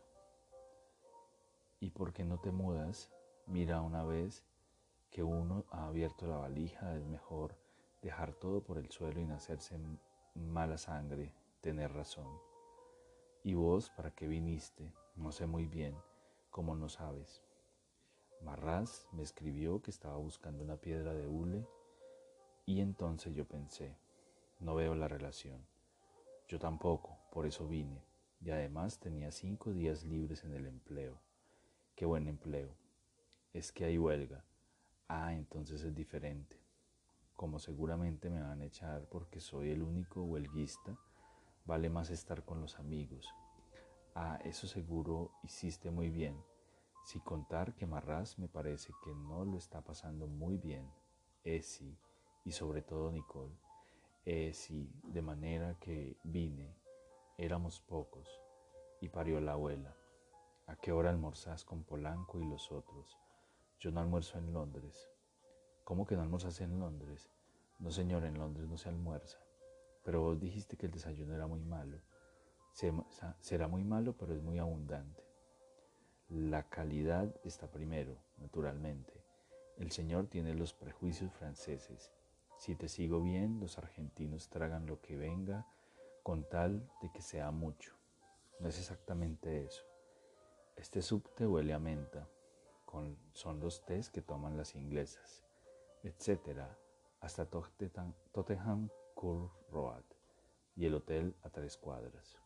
¿Y 1.79 1.89
por 1.89 2.13
qué 2.13 2.23
no 2.23 2.39
te 2.39 2.51
mudas? 2.51 3.09
Mira 3.47 3.81
una 3.81 4.03
vez 4.03 4.43
que 5.09 5.23
uno 5.23 5.65
ha 5.71 5.87
abierto 5.87 6.27
la 6.27 6.37
valija, 6.37 6.95
es 6.95 7.05
mejor 7.05 7.55
dejar 8.01 8.33
todo 8.33 8.61
por 8.61 8.77
el 8.77 8.91
suelo 8.91 9.19
y 9.19 9.25
nacerse 9.25 9.79
mala 10.35 10.77
sangre, 10.77 11.33
tener 11.61 11.91
razón. 11.91 12.27
¿Y 13.43 13.53
vos 13.53 13.89
para 13.91 14.11
qué 14.11 14.27
viniste? 14.27 14.91
No 15.15 15.31
sé 15.31 15.47
muy 15.47 15.67
bien, 15.67 15.95
como 16.49 16.75
no 16.75 16.89
sabes. 16.89 17.44
Marraz 18.41 19.07
me 19.11 19.23
escribió 19.23 19.81
que 19.81 19.91
estaba 19.91 20.17
buscando 20.17 20.63
una 20.63 20.77
piedra 20.77 21.13
de 21.13 21.27
hule 21.27 21.67
y 22.65 22.81
entonces 22.81 23.33
yo 23.35 23.45
pensé, 23.45 23.97
no 24.59 24.75
veo 24.75 24.95
la 24.95 25.07
relación. 25.07 25.65
Yo 26.47 26.59
tampoco, 26.59 27.17
por 27.31 27.45
eso 27.45 27.67
vine. 27.67 28.03
Y 28.41 28.51
además 28.51 28.99
tenía 28.99 29.31
cinco 29.31 29.71
días 29.71 30.03
libres 30.03 30.43
en 30.43 30.53
el 30.53 30.67
empleo. 30.67 31.19
Qué 31.95 32.05
buen 32.05 32.27
empleo. 32.27 32.75
Es 33.53 33.71
que 33.71 33.85
hay 33.85 33.97
huelga. 33.97 34.43
Ah, 35.07 35.33
entonces 35.33 35.81
es 35.83 35.95
diferente. 35.95 36.59
Como 37.35 37.59
seguramente 37.59 38.29
me 38.29 38.41
van 38.41 38.61
a 38.61 38.65
echar 38.65 39.07
porque 39.09 39.39
soy 39.39 39.71
el 39.71 39.81
único 39.81 40.23
huelguista, 40.23 40.97
vale 41.65 41.89
más 41.89 42.09
estar 42.09 42.43
con 42.43 42.61
los 42.61 42.79
amigos. 42.79 43.33
Ah, 44.13 44.39
eso 44.43 44.67
seguro 44.67 45.31
hiciste 45.43 45.91
muy 45.91 46.09
bien. 46.09 46.35
Si 47.05 47.19
contar 47.19 47.75
que 47.75 47.85
Marraz 47.85 48.39
me 48.39 48.47
parece 48.47 48.91
que 49.03 49.13
no 49.13 49.45
lo 49.45 49.57
está 49.57 49.81
pasando 49.81 50.25
muy 50.25 50.57
bien. 50.57 50.91
Es 51.43 51.67
sí 51.67 51.95
y 52.43 52.51
sobre 52.51 52.81
todo 52.81 53.11
Nicole. 53.11 53.53
Sí, 54.53 54.91
de 55.03 55.21
manera 55.21 55.77
que 55.79 56.17
vine, 56.23 56.75
éramos 57.37 57.79
pocos, 57.79 58.27
y 59.01 59.09
parió 59.09 59.39
la 59.39 59.51
abuela. 59.51 59.95
¿A 60.65 60.75
qué 60.77 60.91
hora 60.91 61.11
almorzás 61.11 61.63
con 61.63 61.83
Polanco 61.83 62.39
y 62.39 62.45
los 62.45 62.71
otros? 62.71 63.19
Yo 63.79 63.91
no 63.91 63.99
almuerzo 63.99 64.39
en 64.39 64.51
Londres. 64.51 65.07
¿Cómo 65.83 66.07
que 66.07 66.15
no 66.15 66.23
almorzas 66.23 66.59
en 66.61 66.79
Londres? 66.79 67.29
No, 67.77 67.91
señor, 67.91 68.25
en 68.25 68.39
Londres 68.39 68.67
no 68.67 68.77
se 68.77 68.89
almuerza. 68.89 69.37
Pero 70.03 70.21
vos 70.21 70.39
dijiste 70.39 70.75
que 70.75 70.87
el 70.87 70.91
desayuno 70.91 71.35
era 71.35 71.45
muy 71.45 71.61
malo. 71.61 71.99
Será 73.41 73.67
muy 73.67 73.83
malo, 73.83 74.17
pero 74.17 74.33
es 74.33 74.41
muy 74.41 74.57
abundante. 74.57 75.23
La 76.29 76.63
calidad 76.69 77.33
está 77.43 77.67
primero, 77.67 78.17
naturalmente. 78.37 79.23
El 79.77 79.91
señor 79.91 80.27
tiene 80.27 80.53
los 80.53 80.73
prejuicios 80.73 81.31
franceses 81.33 82.11
si 82.57 82.75
te 82.75 82.87
sigo 82.87 83.21
bien, 83.21 83.59
los 83.59 83.77
argentinos 83.77 84.49
tragan 84.49 84.85
lo 84.85 85.01
que 85.01 85.17
venga 85.17 85.67
con 86.23 86.47
tal 86.49 86.89
de 87.01 87.11
que 87.11 87.21
sea 87.21 87.51
mucho. 87.51 87.93
No 88.59 88.69
es 88.69 88.79
exactamente 88.79 89.65
eso. 89.65 89.83
Este 90.75 91.01
subte 91.01 91.45
huele 91.45 91.73
a 91.73 91.79
menta, 91.79 92.27
son 93.33 93.59
los 93.59 93.85
tés 93.85 94.09
que 94.09 94.21
toman 94.21 94.55
las 94.55 94.73
inglesas, 94.75 95.43
etc. 96.03 96.61
Hasta 97.19 97.45
Tottenham 97.45 98.89
Court 99.13 99.51
Road 99.69 100.03
y 100.77 100.85
el 100.85 100.95
hotel 100.95 101.35
a 101.43 101.49
tres 101.49 101.77
cuadras. 101.77 102.37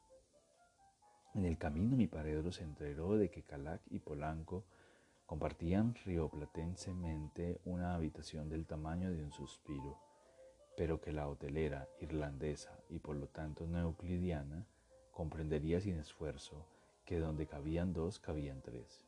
En 1.33 1.45
el 1.45 1.57
camino 1.57 1.95
mi 1.95 2.07
paredro 2.07 2.51
se 2.51 2.63
enteró 2.63 3.15
de 3.15 3.29
que 3.29 3.43
Calac 3.43 3.81
y 3.89 3.99
Polanco 3.99 4.65
Compartían 5.29 5.93
rioplatensemente 6.05 7.61
una 7.63 7.93
habitación 7.93 8.49
del 8.49 8.65
tamaño 8.65 9.11
de 9.11 9.23
un 9.23 9.31
suspiro, 9.31 9.99
pero 10.75 10.99
que 10.99 11.11
la 11.11 11.27
hotelera 11.29 11.87
irlandesa 11.99 12.75
y 12.89 12.97
por 12.97 13.15
lo 13.15 13.27
tanto 13.27 13.67
neuclidiana 13.67 14.65
comprendería 15.11 15.81
sin 15.81 15.99
esfuerzo 15.99 16.65
que 17.05 17.19
donde 17.19 17.45
cabían 17.45 17.93
dos 17.93 18.17
cabían 18.17 18.63
tres. 18.63 19.05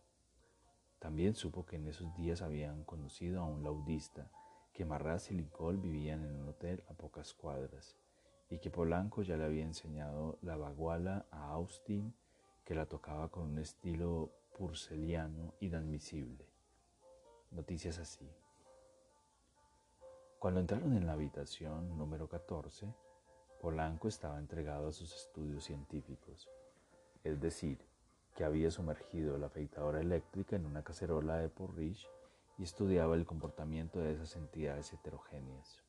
También 1.00 1.34
supo 1.34 1.66
que 1.66 1.78
en 1.78 1.88
esos 1.88 2.16
días 2.16 2.44
habían 2.44 2.84
conocido 2.84 3.42
a 3.42 3.46
un 3.46 3.64
laudista, 3.64 4.30
que 4.74 4.86
Marras 4.86 5.32
y 5.32 5.34
Licol 5.34 5.80
vivían 5.80 6.24
en 6.24 6.36
un 6.36 6.50
hotel 6.50 6.84
a 6.88 6.94
pocas 6.94 7.34
cuadras, 7.34 7.98
y 8.52 8.60
que 8.60 8.70
Polanco 8.70 9.24
ya 9.24 9.38
le 9.38 9.46
había 9.46 9.64
enseñado 9.64 10.38
la 10.42 10.58
baguala 10.58 11.26
a 11.32 11.52
Austin, 11.52 12.14
que 12.66 12.76
la 12.76 12.86
tocaba 12.86 13.30
con 13.30 13.44
un 13.44 13.60
estilo 13.60 14.30
porceliano 14.58 15.54
inadmisible. 15.62 16.46
Noticias 17.52 17.98
así. 17.98 18.30
Cuando 20.38 20.60
entraron 20.60 20.98
en 20.98 21.08
la 21.08 21.14
habitación 21.14 21.98
número 21.98 22.28
14, 22.28 22.94
Polanco 23.62 24.10
estaba 24.10 24.38
entregado 24.38 24.90
a 24.90 24.94
sus 24.94 25.16
estudios 25.16 25.64
científicos, 25.64 26.50
es 27.24 27.40
decir, 27.40 27.80
que 28.36 28.44
había 28.44 28.70
sumergido 28.70 29.38
la 29.38 29.48
afeitadora 29.48 30.02
eléctrica 30.02 30.58
en 30.58 30.66
una 30.66 30.84
cacerola 30.84 31.38
de 31.38 31.48
porridge 31.48 32.08
y 32.58 32.64
estudiaba 32.64 33.16
el 33.16 33.26
comportamiento 33.26 34.00
de 34.00 34.14
esas 34.14 34.36
entidades 34.36 34.92
heterogéneas. 34.92 35.84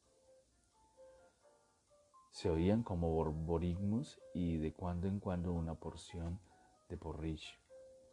Se 2.32 2.48
oían 2.48 2.82
como 2.82 3.10
borborigmos 3.10 4.18
y 4.32 4.56
de 4.56 4.72
cuando 4.72 5.06
en 5.06 5.20
cuando 5.20 5.52
una 5.52 5.74
porción 5.74 6.40
de 6.88 6.96
porridge 6.96 7.60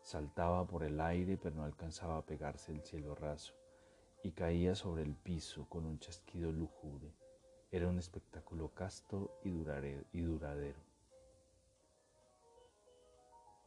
saltaba 0.02 0.68
por 0.68 0.84
el 0.84 1.00
aire 1.00 1.38
pero 1.38 1.56
no 1.56 1.64
alcanzaba 1.64 2.18
a 2.18 2.26
pegarse 2.26 2.74
el 2.74 2.84
cielo 2.84 3.16
raso 3.16 3.54
y 4.22 4.34
caía 4.34 4.76
sobre 4.76 5.04
el 5.04 5.16
piso 5.16 5.70
con 5.70 5.86
un 5.86 6.00
chasquido 6.00 6.52
lúgubre. 6.52 7.14
Era 7.72 7.88
un 7.88 7.98
espectáculo 7.98 8.74
casto 8.74 9.40
y 9.42 9.52
duradero. 9.52 10.80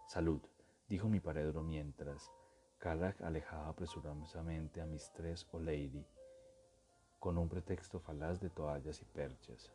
Salud, 0.06 0.42
dijo 0.86 1.08
mi 1.08 1.20
paredro 1.20 1.62
mientras 1.62 2.30
Calac 2.76 3.22
alejaba 3.22 3.68
apresuradamente 3.68 4.82
a 4.82 4.86
Mistress 4.86 5.48
O'Lady 5.52 6.04
con 7.18 7.38
un 7.38 7.48
pretexto 7.48 8.00
falaz 8.00 8.38
de 8.38 8.50
toallas 8.50 9.00
y 9.00 9.06
perchas. 9.06 9.72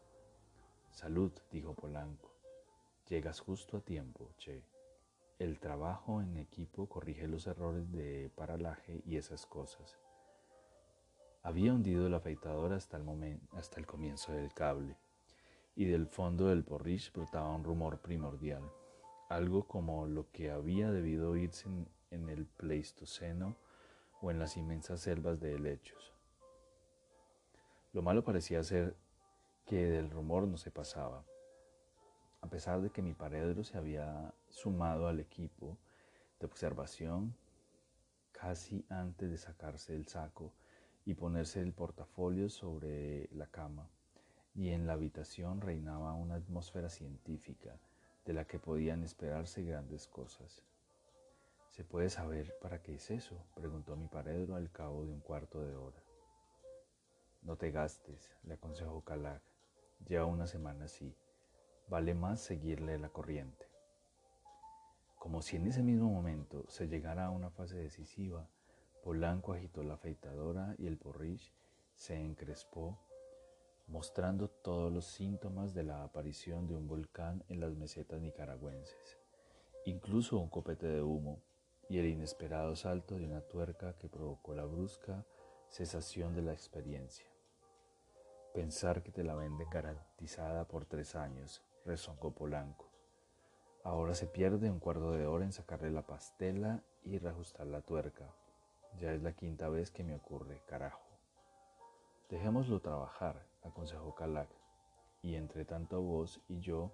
Salud, 0.98 1.32
dijo 1.51 1.75
Polanco. 1.75 2.34
Llegas 3.08 3.39
justo 3.39 3.77
a 3.77 3.82
tiempo, 3.82 4.32
che. 4.39 4.63
El 5.38 5.60
trabajo 5.60 6.24
en 6.24 6.38
equipo 6.38 6.89
corrige 6.89 7.27
los 7.27 7.46
errores 7.46 7.92
de 7.92 8.32
paralaje 8.36 9.04
y 9.06 9.18
esas 9.18 9.46
cosas. 9.46 10.00
Había 11.44 11.72
hundido 11.72 12.10
la 12.10 12.18
afeitadora 12.18 12.77
hasta 12.77 12.98
el, 12.98 13.04
momento, 13.04 13.46
hasta 13.56 13.80
el 13.80 13.86
comienzo 13.86 14.32
del 14.32 14.51
cable, 14.56 14.98
y 15.75 15.86
del 15.86 16.08
fondo 16.08 16.48
del 16.48 16.63
porrish 16.63 17.13
brotaba 17.13 17.54
un 17.54 17.63
rumor 17.63 18.00
primordial, 18.00 18.63
algo 19.30 19.68
como 19.68 20.08
lo 20.08 20.32
que 20.32 20.50
había 20.50 20.89
debido 20.89 21.30
oírse 21.30 21.70
en, 21.70 21.88
en 22.10 22.27
el 22.27 22.48
Pleistoceno 22.48 23.56
o 24.20 24.32
en 24.32 24.39
las 24.39 24.58
inmensas 24.58 25.00
selvas 25.01 25.39
de 25.39 25.54
helechos. 25.54 26.12
Lo 27.94 28.01
malo 28.01 28.24
parecía 28.24 28.63
ser 28.63 28.96
que 29.67 29.86
del 29.86 30.09
rumor 30.09 30.47
no 30.47 30.57
se 30.57 30.71
pasaba. 30.71 31.25
A 32.39 32.47
pesar 32.50 32.81
de 32.81 32.89
que 32.89 33.01
mi 33.01 33.13
paredro 33.13 33.65
se 33.65 33.77
había 33.77 34.33
sumado 34.47 35.09
al 35.09 35.19
equipo 35.19 35.77
de 36.39 36.45
observación 36.45 37.36
casi 38.31 38.86
antes 38.89 39.29
de 39.29 39.38
sacarse 39.38 39.93
el 39.93 40.07
saco 40.07 40.53
y 41.03 41.15
ponerse 41.15 41.62
el 41.62 41.74
portafolio 41.74 42.47
sobre 42.47 43.27
la 43.33 43.47
cama, 43.47 43.89
y 44.55 44.69
en 44.69 44.88
la 44.88 44.93
habitación 44.93 45.59
reinaba 45.59 46.13
una 46.13 46.36
atmósfera 46.36 46.89
científica 46.89 47.77
de 48.25 48.33
la 48.33 48.45
que 48.45 48.59
podían 48.59 49.03
esperarse 49.03 49.63
grandes 49.63 50.07
cosas. 50.07 50.63
¿Se 51.71 51.83
puede 51.83 52.09
saber 52.09 52.55
para 52.62 52.81
qué 52.81 52.95
es 52.95 53.12
eso? 53.12 53.36
preguntó 53.53 53.97
mi 53.97 54.07
paredro 54.07 54.55
al 54.55 54.71
cabo 54.71 55.03
de 55.05 55.12
un 55.12 55.19
cuarto 55.19 55.62
de 55.62 55.75
hora. 55.75 56.01
No 57.41 57.57
te 57.57 57.71
gastes, 57.71 58.33
le 58.43 58.53
aconsejó 58.53 59.01
Calac. 59.01 59.47
Lleva 60.06 60.25
una 60.25 60.48
semana 60.48 60.86
así. 60.86 61.16
Vale 61.88 62.13
más 62.13 62.42
seguirle 62.42 62.98
la 63.00 63.10
corriente. 63.10 63.68
Como 65.18 65.42
si 65.42 65.56
en 65.56 65.68
ese 65.68 65.84
mismo 65.84 66.10
momento 66.10 66.66
se 66.70 66.88
llegara 66.88 67.25
a 67.25 67.32
una 67.32 67.50
fase 67.50 67.75
decisiva, 67.75 68.48
Polanco 69.04 69.54
agitó 69.54 69.84
la 69.84 69.96
afeitadora 69.96 70.75
y 70.77 70.88
el 70.88 70.98
porridge 70.98 71.54
se 71.96 72.20
encrespó, 72.20 73.00
mostrando 73.88 74.50
todos 74.50 74.92
los 74.92 75.06
síntomas 75.06 75.74
de 75.74 75.84
la 75.84 76.04
aparición 76.04 76.68
de 76.68 76.75
un 76.75 76.88
volcán 76.88 77.44
en 77.48 77.60
las 77.60 77.75
mesetas 77.75 78.22
nicaragüenses, 78.22 79.18
incluso 79.86 80.38
un 80.38 80.50
copete 80.50 80.88
de 80.88 81.01
humo 81.01 81.42
y 81.89 82.00
el 82.00 82.06
inesperado 82.06 82.75
salto 82.75 83.16
de 83.16 83.25
una 83.25 83.42
tuerca 83.42 83.98
que 83.98 84.10
provocó 84.10 84.54
la 84.54 84.66
brusca 84.66 85.25
cesación 85.70 86.34
de 86.36 86.42
la 86.42 86.54
experiencia. 86.54 87.37
Pensar 88.58 89.04
que 89.04 89.12
te 89.12 89.24
la 89.24 89.36
venden 89.36 89.70
garantizada 89.70 90.68
por 90.68 90.86
tres 90.86 91.16
años, 91.16 91.62
rezongó 91.86 92.32
Polanco. 92.32 92.89
Ahora 93.84 94.15
se 94.15 94.26
pierde 94.26 94.72
un 94.72 94.80
cuarto 94.80 95.12
de 95.12 95.28
hora 95.28 95.46
en 95.46 95.54
sacarle 95.54 95.91
la 95.91 96.08
pastela 96.08 96.82
y 97.04 97.20
reajustar 97.20 97.67
la 97.67 97.84
tuerca. 97.84 98.34
Ya 98.98 99.13
es 99.13 99.22
la 99.22 99.34
quinta 99.34 99.70
vez 99.70 99.91
que 99.91 100.04
me 100.04 100.15
ocurre, 100.15 100.63
carajo. 100.65 101.06
Dejémoslo 102.32 102.80
trabajar, 102.80 103.46
aconsejó 103.62 104.15
Calac, 104.15 104.50
y 105.22 105.36
entre 105.36 105.63
tanto 105.63 106.02
vos 106.02 106.41
y 106.48 106.60
yo 106.60 106.91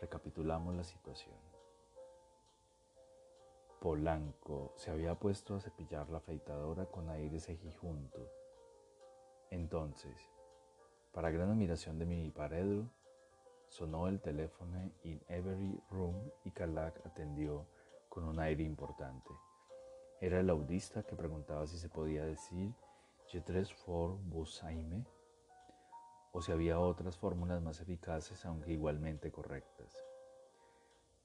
recapitulamos 0.00 0.74
la 0.74 0.84
situación. 0.84 1.36
Polanco 3.82 4.72
se 4.76 4.90
había 4.90 5.14
puesto 5.16 5.56
a 5.56 5.60
cepillar 5.60 6.08
la 6.08 6.18
afeitadora 6.18 6.86
con 6.86 7.10
aire 7.10 7.38
cejijunto. 7.38 8.32
Entonces, 9.50 10.16
para 11.12 11.30
gran 11.30 11.50
admiración 11.50 11.98
de 11.98 12.06
mi 12.06 12.30
paredro, 12.30 12.88
sonó 13.68 14.08
el 14.08 14.20
teléfono 14.20 14.90
in 15.04 15.20
every 15.28 15.80
room 15.90 16.30
y 16.44 16.50
Calac 16.50 17.04
atendió 17.06 17.66
con 18.08 18.24
un 18.24 18.40
aire 18.40 18.62
importante. 18.62 19.30
Era 20.20 20.40
el 20.40 20.50
audista 20.50 21.02
que 21.02 21.16
preguntaba 21.16 21.66
si 21.66 21.78
se 21.78 21.88
podía 21.88 22.24
decir 22.24 22.72
Je 23.28 23.40
tres 23.40 23.72
for 23.72 24.18
o 26.32 26.42
si 26.42 26.52
había 26.52 26.78
otras 26.78 27.16
fórmulas 27.16 27.62
más 27.62 27.80
eficaces 27.80 28.44
aunque 28.44 28.72
igualmente 28.72 29.30
correctas. 29.30 30.04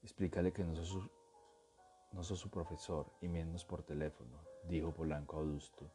Explícale 0.02 0.52
que 0.52 0.64
no 0.64 0.74
sos, 0.74 0.88
su, 0.88 1.10
no 2.12 2.22
su 2.22 2.50
profesor 2.50 3.06
y 3.20 3.28
menos 3.28 3.64
por 3.64 3.82
teléfono, 3.82 4.38
dijo 4.64 4.92
Polanco 4.92 5.38
adusto. 5.38 5.90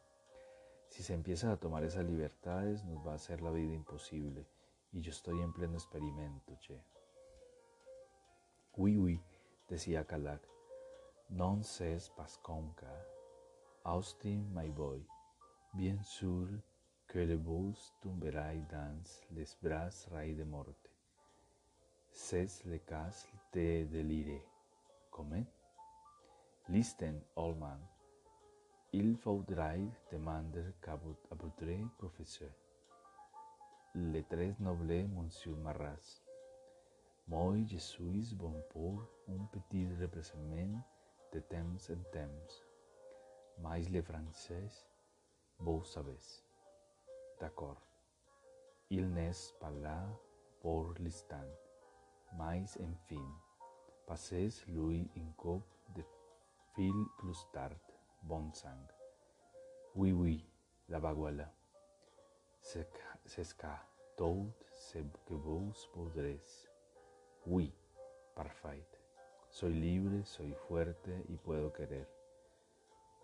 Si 0.93 1.01
se 1.01 1.15
empieza 1.15 1.51
a 1.51 1.57
tomar 1.57 1.83
esas 1.83 2.05
libertades, 2.05 2.85
nos 2.85 3.03
va 3.03 3.13
a 3.13 3.15
hacer 3.15 3.41
la 3.41 3.49
vida 3.49 3.73
imposible. 3.73 4.45
Y 4.91 5.01
yo 5.01 5.09
estoy 5.09 5.41
en 5.41 5.51
pleno 5.51 5.73
experimento, 5.73 6.55
che. 6.59 6.79
Oui, 8.77 8.95
oui, 8.95 9.19
decía 9.67 10.05
Calac. 10.05 10.47
Non 11.29 11.63
ses 11.63 12.11
pas 12.11 12.37
conca. 12.43 12.93
Austin, 13.85 14.45
my 14.53 14.69
boy. 14.69 15.03
Bien 15.73 16.03
sûr 16.03 16.61
que 17.07 17.25
le 17.25 17.37
bus 17.37 17.91
tomberai 17.99 18.61
dans 18.69 19.23
les 19.31 19.57
bras 19.63 20.07
rai 20.11 20.35
de 20.35 20.45
morte. 20.45 20.91
C'est 22.11 22.65
le 22.65 22.77
cas 22.77 23.25
de 23.51 23.85
delire. 23.85 24.43
Comment? 25.09 25.47
Listen, 26.67 27.19
old 27.35 27.57
man. 27.57 27.92
Il 28.95 29.17
faudrait 29.17 29.89
demander 30.11 30.75
qu'à 30.79 30.95
votre 30.95 31.35
professeur, 31.97 32.51
le 33.95 34.21
très 34.21 34.53
noble 34.59 35.07
Monsieur 35.07 35.55
Marras. 35.55 36.21
Moi, 37.27 37.55
je 37.65 37.77
suis 37.77 38.35
bon 38.35 38.53
pour 38.69 39.01
un 39.29 39.45
petit 39.51 39.87
repressement 39.99 40.85
de 41.33 41.39
temps 41.39 41.89
en 41.89 42.03
temps. 42.11 42.57
Mais 43.63 43.81
le 43.89 44.03
français, 44.03 44.69
vous 45.57 45.83
savez. 45.83 46.43
D'accord. 47.39 47.81
Il 48.91 49.11
n'est 49.11 49.31
pas 49.59 49.71
là 49.71 50.07
pour 50.61 50.93
l'instant. 50.99 51.49
Mais 52.37 52.63
enfin, 52.79 53.25
passez-lui 54.05 55.09
un 55.17 55.31
coup 55.35 55.63
de 55.95 56.03
fil 56.75 56.93
plus 57.17 57.47
tard. 57.51 57.92
Bon 58.23 58.53
sang. 58.53 58.87
Oui, 59.95 60.13
oui, 60.13 60.45
la 60.87 60.99
baguala. 60.99 61.51
C'est 62.61 62.87
ce 63.25 63.53
tout 65.25 65.37
vous 65.37 65.73
voudrez. 65.93 66.39
Oui, 67.45 67.73
parfait. 68.33 68.87
Soy 69.49 69.73
libre, 69.73 70.25
soy 70.25 70.53
fuerte 70.53 71.09
y 71.27 71.35
puedo 71.35 71.73
querer. 71.73 72.07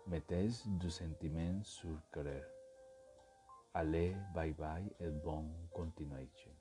Metes 0.06 0.66
du 0.78 0.90
sentiment 0.90 1.64
sur 1.64 1.96
querer. 2.12 2.44
Allez, 3.72 4.14
bye 4.34 4.52
bye, 4.52 4.94
et 5.00 5.08
bon 5.08 5.48
continuation. 5.72 6.52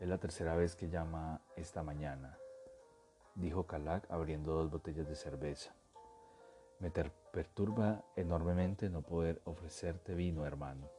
Es 0.00 0.08
la 0.08 0.16
tercera 0.16 0.56
vez 0.56 0.74
que 0.76 0.88
llama 0.88 1.42
esta 1.56 1.82
mañana, 1.82 2.38
dijo 3.34 3.66
Calac 3.66 4.10
abriendo 4.10 4.54
dos 4.54 4.70
botellas 4.70 5.06
de 5.06 5.14
cerveza. 5.14 5.74
Me 6.82 6.90
perturba 6.90 8.04
enormemente 8.16 8.90
no 8.90 9.02
poder 9.02 9.40
ofrecerte 9.44 10.16
vino, 10.16 10.44
hermano. 10.44 10.90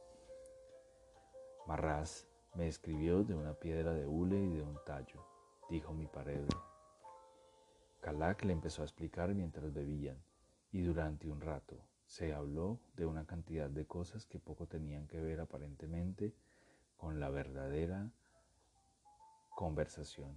Marraz 1.66 2.26
me 2.54 2.68
escribió 2.68 3.22
de 3.22 3.34
una 3.34 3.52
piedra 3.52 3.92
de 3.92 4.06
hule 4.06 4.42
y 4.42 4.54
de 4.54 4.62
un 4.62 4.78
tallo, 4.86 5.22
dijo 5.68 5.92
mi 5.92 6.06
paredro. 6.06 6.58
Calac 8.00 8.44
le 8.44 8.54
empezó 8.54 8.80
a 8.80 8.86
explicar 8.86 9.34
mientras 9.34 9.74
bebían, 9.74 10.16
y 10.72 10.80
durante 10.80 11.28
un 11.28 11.42
rato 11.42 11.76
se 12.06 12.32
habló 12.32 12.80
de 12.96 13.04
una 13.04 13.26
cantidad 13.26 13.68
de 13.68 13.86
cosas 13.86 14.24
que 14.24 14.38
poco 14.38 14.66
tenían 14.66 15.06
que 15.06 15.20
ver 15.20 15.38
aparentemente 15.38 16.32
con 16.96 17.20
la 17.20 17.28
verdadera 17.28 18.10
conversación. 19.54 20.34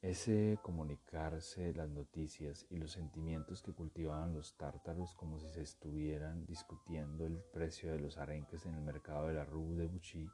Ese 0.00 0.60
comunicarse 0.62 1.74
las 1.74 1.88
noticias 1.88 2.66
y 2.70 2.76
los 2.76 2.92
sentimientos 2.92 3.62
que 3.62 3.72
cultivaban 3.72 4.32
los 4.32 4.56
tártaros 4.56 5.12
como 5.16 5.40
si 5.40 5.48
se 5.48 5.62
estuvieran 5.62 6.46
discutiendo 6.46 7.26
el 7.26 7.42
precio 7.52 7.90
de 7.90 7.98
los 7.98 8.16
arenques 8.16 8.64
en 8.64 8.76
el 8.76 8.80
mercado 8.80 9.26
de 9.26 9.34
la 9.34 9.44
Rue 9.44 9.74
de 9.74 9.88
Bouchy 9.88 10.30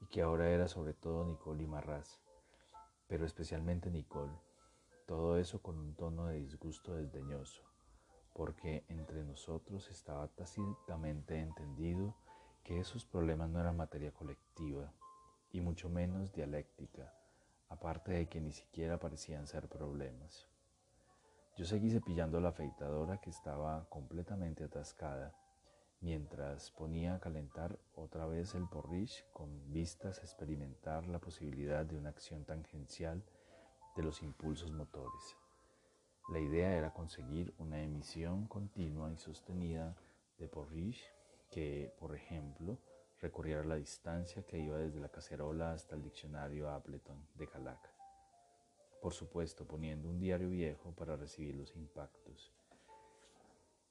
y 0.00 0.06
que 0.06 0.22
ahora 0.22 0.50
era 0.50 0.68
sobre 0.68 0.94
todo 0.94 1.24
Nicole 1.24 1.64
y 1.64 1.66
Marraz, 1.66 2.20
pero 3.08 3.26
especialmente 3.26 3.90
Nicole. 3.90 4.38
Todo 5.08 5.38
eso 5.38 5.60
con 5.60 5.76
un 5.76 5.96
tono 5.96 6.26
de 6.26 6.36
disgusto 6.36 6.94
desdeñoso, 6.94 7.64
porque 8.32 8.84
entre 8.86 9.24
nosotros 9.24 9.90
estaba 9.90 10.28
tácitamente 10.28 11.40
entendido 11.40 12.14
que 12.62 12.78
esos 12.78 13.04
problemas 13.04 13.50
no 13.50 13.58
eran 13.58 13.76
materia 13.76 14.12
colectiva, 14.12 14.92
y 15.50 15.60
mucho 15.60 15.88
menos 15.88 16.30
dialéctica, 16.30 17.17
aparte 17.68 18.12
de 18.12 18.28
que 18.28 18.40
ni 18.40 18.52
siquiera 18.52 18.98
parecían 18.98 19.46
ser 19.46 19.68
problemas. 19.68 20.48
Yo 21.56 21.64
seguí 21.64 21.90
cepillando 21.90 22.40
la 22.40 22.50
afeitadora 22.50 23.20
que 23.20 23.30
estaba 23.30 23.88
completamente 23.88 24.64
atascada, 24.64 25.34
mientras 26.00 26.70
ponía 26.70 27.16
a 27.16 27.20
calentar 27.20 27.78
otra 27.94 28.26
vez 28.26 28.54
el 28.54 28.68
porridge 28.68 29.24
con 29.32 29.72
vistas 29.72 30.18
a 30.18 30.22
experimentar 30.22 31.06
la 31.08 31.18
posibilidad 31.18 31.84
de 31.84 31.96
una 31.96 32.10
acción 32.10 32.44
tangencial 32.44 33.24
de 33.96 34.02
los 34.02 34.22
impulsos 34.22 34.70
motores. 34.70 35.36
La 36.28 36.38
idea 36.38 36.76
era 36.76 36.92
conseguir 36.92 37.52
una 37.58 37.82
emisión 37.82 38.46
continua 38.46 39.10
y 39.12 39.16
sostenida 39.16 39.96
de 40.38 40.46
porridge 40.46 41.02
que, 41.50 41.92
por 41.98 42.14
ejemplo, 42.14 42.78
recorriera 43.20 43.64
la 43.64 43.76
distancia 43.76 44.44
que 44.44 44.58
iba 44.58 44.78
desde 44.78 45.00
la 45.00 45.08
cacerola 45.08 45.72
hasta 45.72 45.96
el 45.96 46.02
diccionario 46.02 46.70
Appleton 46.70 47.26
de 47.34 47.48
Calac. 47.48 47.80
Por 49.00 49.12
supuesto, 49.12 49.66
poniendo 49.66 50.08
un 50.08 50.20
diario 50.20 50.48
viejo 50.48 50.92
para 50.92 51.16
recibir 51.16 51.54
los 51.54 51.74
impactos. 51.76 52.52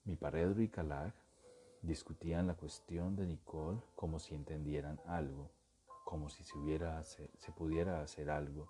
Mi 0.06 0.16
paredro 0.16 0.62
y 0.62 0.70
Calac 0.70 1.14
discutían 1.82 2.48
la 2.48 2.56
cuestión 2.56 3.16
de 3.16 3.26
Nicole 3.26 3.82
como 3.96 4.20
si 4.20 4.36
entendieran 4.36 5.00
algo, 5.06 5.52
como 6.06 6.30
si 6.30 6.44
se, 6.44 7.52
pudiera 7.52 8.02
hacer 8.02 8.30
algo. 8.30 8.68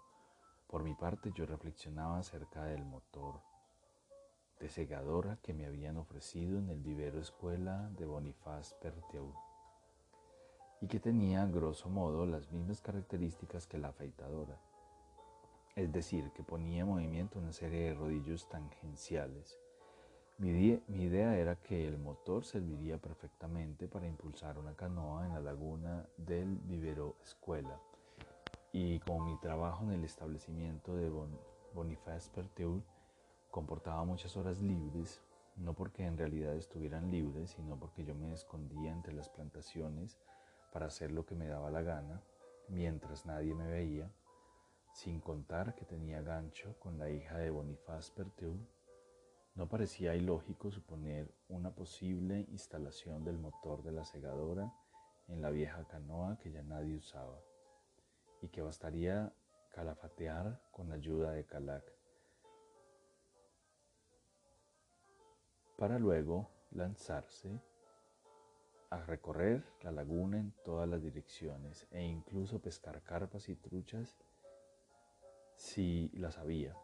Por 0.68 0.84
mi 0.84 0.96
parte 0.96 1.32
yo 1.36 1.46
reflexionaba 1.46 2.20
acerca 2.20 2.64
del 2.66 2.84
motor 2.84 3.42
de 4.60 4.70
segadora 4.70 5.38
que 5.44 5.54
me 5.54 5.68
habían 5.68 5.98
ofrecido 5.98 6.58
en 6.58 6.70
el 6.70 6.82
vivero 6.82 7.20
escuela 7.20 7.90
de 7.92 8.08
Boniface 8.08 8.76
Pertiau 8.82 9.47
que 10.88 11.00
tenía, 11.00 11.46
grosso 11.46 11.90
modo, 11.90 12.26
las 12.26 12.52
mismas 12.52 12.82
características 12.82 13.68
que 13.68 13.78
la 13.78 13.90
afeitadora. 13.90 14.58
Es 15.76 15.92
decir, 15.92 16.32
que 16.32 16.44
ponía 16.44 16.82
en 16.82 16.88
movimiento 16.88 17.40
una 17.40 17.54
serie 17.54 17.86
de 17.86 17.94
rodillos 17.94 18.48
tangenciales. 18.50 19.60
Mi, 20.38 20.82
mi 20.88 21.04
idea 21.04 21.38
era 21.38 21.56
que 21.56 21.88
el 21.88 21.98
motor 21.98 22.46
serviría 22.46 22.98
perfectamente 22.98 23.88
para 23.88 24.08
impulsar 24.08 24.58
una 24.58 24.76
canoa 24.76 25.26
en 25.26 25.34
la 25.34 25.42
laguna 25.42 26.08
del 26.18 26.58
vivero 26.60 27.16
escuela. 27.22 27.80
Y 28.72 29.00
como 29.00 29.26
mi 29.26 29.38
trabajo 29.40 29.84
en 29.84 29.92
el 29.92 30.04
establecimiento 30.04 30.96
de 30.96 31.12
Boniface 31.74 32.30
Perteul 32.34 32.84
comportaba 33.52 34.04
muchas 34.06 34.38
horas 34.38 34.60
libres, 34.62 35.22
no 35.56 35.74
porque 35.74 36.06
en 36.06 36.18
realidad 36.18 36.56
estuvieran 36.56 37.10
libres, 37.10 37.52
sino 37.52 37.78
porque 37.78 38.06
yo 38.06 38.14
me 38.14 38.34
escondía 38.34 38.92
entre 38.92 39.14
las 39.14 39.30
plantaciones 39.30 40.18
para 40.72 40.88
hacer 40.88 41.12
lo 41.12 41.26
que 41.26 41.36
me 41.36 41.48
daba 41.48 41.72
la 41.72 41.82
gana, 41.82 42.22
mientras 42.68 43.26
nadie 43.26 43.54
me 43.54 43.68
veía, 43.68 44.12
sin 44.94 45.20
contar 45.20 45.76
que 45.76 45.86
tenía 45.86 46.22
gancho 46.22 46.78
con 46.80 46.98
la 46.98 47.10
hija 47.10 47.38
de 47.38 47.50
Boniface 47.50 48.12
Perteul, 48.14 48.68
no 49.56 49.68
parecía 49.68 50.16
ilógico 50.16 50.72
suponer 50.72 51.34
una 51.50 51.72
posible 51.74 52.46
instalación 52.50 53.24
del 53.24 53.38
motor 53.38 53.82
de 53.84 53.92
la 53.92 54.06
segadora 54.06 54.72
en 55.28 55.42
la 55.42 55.50
vieja 55.50 55.84
canoa 55.88 56.38
que 56.40 56.52
ya 56.52 56.62
nadie 56.64 56.96
usaba, 56.96 57.40
y 58.42 58.50
que 58.50 58.62
bastaría 58.62 59.34
calafatear 59.72 60.62
con 60.72 60.92
ayuda 60.92 61.32
de 61.32 61.46
Calac, 61.46 61.84
para 65.78 66.00
luego 66.00 66.50
lanzarse 66.72 67.62
a 68.90 68.98
recorrer 69.06 69.64
la 69.82 69.92
laguna 69.92 70.40
en 70.40 70.54
todas 70.64 70.88
las 70.88 71.02
direcciones 71.04 71.88
e 71.92 72.04
incluso 72.04 72.60
pescar 72.60 73.02
carpas 73.04 73.50
y 73.50 73.56
truchas 73.56 74.16
si 75.56 76.10
las 76.14 76.38
había. 76.38 76.76